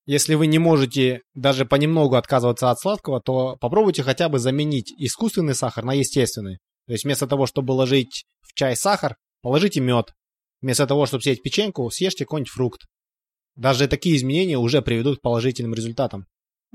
Если 0.06 0.34
вы 0.34 0.46
не 0.46 0.58
можете 0.58 1.22
даже 1.34 1.66
понемногу 1.66 2.14
отказываться 2.14 2.70
от 2.70 2.78
сладкого, 2.78 3.20
то 3.20 3.56
попробуйте 3.56 4.02
хотя 4.02 4.28
бы 4.28 4.38
заменить 4.38 4.92
искусственный 4.96 5.54
сахар 5.54 5.84
на 5.84 5.92
естественный. 5.92 6.58
То 6.86 6.92
есть 6.92 7.04
вместо 7.04 7.26
того, 7.26 7.46
чтобы 7.46 7.72
ложить 7.72 8.24
в 8.40 8.54
чай 8.54 8.76
сахар, 8.76 9.16
положите 9.42 9.80
мед. 9.80 10.14
Вместо 10.62 10.86
того, 10.86 11.04
чтобы 11.04 11.22
съесть 11.22 11.42
печеньку, 11.42 11.90
съешьте 11.90 12.24
какой-нибудь 12.24 12.52
фрукт. 12.52 12.86
Даже 13.56 13.88
такие 13.88 14.16
изменения 14.16 14.56
уже 14.56 14.80
приведут 14.80 15.18
к 15.18 15.22
положительным 15.22 15.74
результатам. 15.74 16.26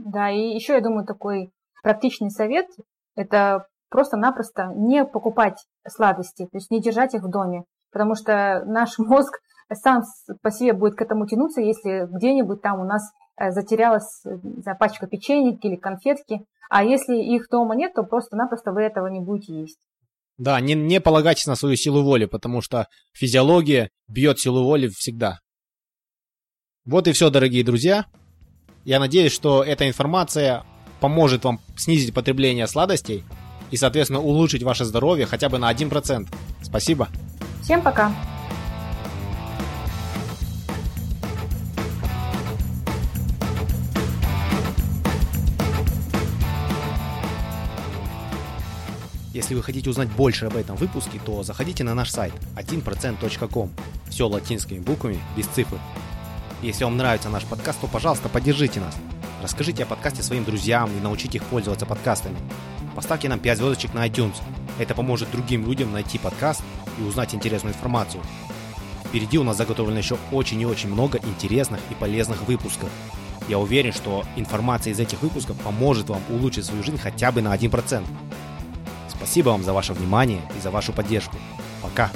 Да, 0.06 0.30
и 0.30 0.54
еще, 0.54 0.74
я 0.74 0.82
думаю, 0.82 1.06
такой 1.06 1.52
практичный 1.84 2.32
совет– 2.32 2.68
это 3.16 3.68
просто-напросто 3.90 4.72
не 4.76 5.06
покупать 5.06 5.66
сладости, 5.88 6.44
то 6.44 6.58
есть 6.58 6.72
не 6.72 6.82
держать 6.82 7.14
их 7.14 7.24
в 7.24 7.30
доме, 7.30 7.64
потому 7.92 8.16
что 8.16 8.64
наш 8.66 8.98
мозг 8.98 9.40
сам 9.74 10.04
по 10.42 10.52
себе 10.52 10.74
будет 10.74 10.96
к 10.96 11.02
этому 11.02 11.28
тянуться, 11.28 11.62
если 11.62 12.08
где-нибудь 12.12 12.62
там 12.62 12.80
у 12.80 12.84
нас 12.84 13.04
э, 13.38 13.52
затерялась 13.52 14.22
за 14.24 14.76
пачка 14.76 15.08
печенья 15.08 15.58
или 15.62 15.76
конфетки, 15.76 16.46
а 16.70 16.84
если 16.84 17.16
их 17.16 17.48
дома 17.50 17.76
нет, 17.76 17.94
то 17.94 18.04
просто-напросто 18.04 18.72
вы 18.72 18.82
этого 18.82 19.08
не 19.08 19.20
будете 19.20 19.54
есть. 19.62 19.80
Да, 20.38 20.60
не, 20.60 20.74
не 20.74 21.00
полагайтесь 21.00 21.46
на 21.46 21.56
свою 21.56 21.76
силу 21.76 22.04
воли, 22.04 22.26
потому 22.26 22.62
что 22.62 22.88
физиология 23.14 23.90
бьет 24.08 24.40
силу 24.40 24.64
воли 24.64 24.88
всегда. 24.88 25.40
Вот 26.86 27.08
и 27.08 27.12
все, 27.12 27.30
дорогие 27.30 27.64
друзья. 27.64 28.06
Я 28.84 29.00
надеюсь, 29.00 29.32
что 29.32 29.64
эта 29.64 29.88
информация 29.88 30.64
поможет 31.00 31.44
вам 31.44 31.60
снизить 31.78 32.14
потребление 32.14 32.68
сладостей 32.68 33.24
и, 33.70 33.78
соответственно, 33.78 34.22
улучшить 34.22 34.64
ваше 34.64 34.86
здоровье 34.86 35.28
хотя 35.28 35.50
бы 35.50 35.60
на 35.60 35.72
1%. 35.72 36.28
Спасибо. 36.64 37.08
Всем 37.62 37.82
пока. 37.82 38.12
Если 49.34 49.56
вы 49.56 49.64
хотите 49.64 49.90
узнать 49.90 50.10
больше 50.10 50.46
об 50.48 50.58
этом 50.58 50.76
выпуске, 50.76 51.20
то 51.24 51.42
заходите 51.44 51.84
на 51.84 51.94
наш 51.94 52.10
сайт 52.10 52.34
1%.com. 52.56 53.72
Все 54.10 54.28
латинскими 54.28 54.80
буквами, 54.80 55.20
без 55.38 55.46
цифр. 55.48 55.78
Если 56.62 56.84
вам 56.84 56.96
нравится 56.96 57.30
наш 57.30 57.44
подкаст, 57.46 57.82
то, 57.82 57.88
пожалуйста, 57.88 58.30
поддержите 58.30 58.80
нас. 58.80 58.96
Расскажите 59.42 59.82
о 59.82 59.88
подкасте 59.88 60.22
своим 60.22 60.44
друзьям 60.44 60.92
и 60.96 61.02
научите 61.02 61.40
их 61.40 61.44
пользоваться 61.46 61.88
подкастами. 61.88 62.38
Поставьте 62.96 63.30
нам 63.30 63.40
5 63.40 63.58
звездочек 63.58 63.96
на 63.96 64.08
iTunes. 64.08 64.36
Это 64.78 64.94
поможет 64.94 65.32
другим 65.32 65.66
людям 65.66 65.92
найти 65.92 66.20
подкаст 66.20 66.62
и 67.00 67.02
узнать 67.02 67.34
интересную 67.34 67.74
информацию. 67.74 68.22
Впереди 69.06 69.40
у 69.40 69.44
нас 69.44 69.58
заготовлено 69.58 69.98
еще 69.98 70.18
очень 70.32 70.62
и 70.62 70.66
очень 70.68 70.90
много 70.90 71.18
интересных 71.24 71.80
и 71.90 71.96
полезных 71.96 72.44
выпусков. 72.44 72.90
Я 73.50 73.58
уверен, 73.58 73.92
что 73.92 74.24
информация 74.36 74.94
из 74.94 75.00
этих 75.00 75.24
выпусков 75.24 75.58
поможет 75.62 76.10
вам 76.10 76.22
улучшить 76.30 76.66
свою 76.66 76.84
жизнь 76.84 77.00
хотя 77.00 77.32
бы 77.32 77.42
на 77.42 77.56
1%. 77.56 78.04
Спасибо 79.10 79.50
вам 79.50 79.64
за 79.64 79.74
ваше 79.74 79.94
внимание 79.94 80.42
и 80.56 80.62
за 80.62 80.70
вашу 80.70 80.94
поддержку. 80.94 81.38
Пока! 81.82 82.12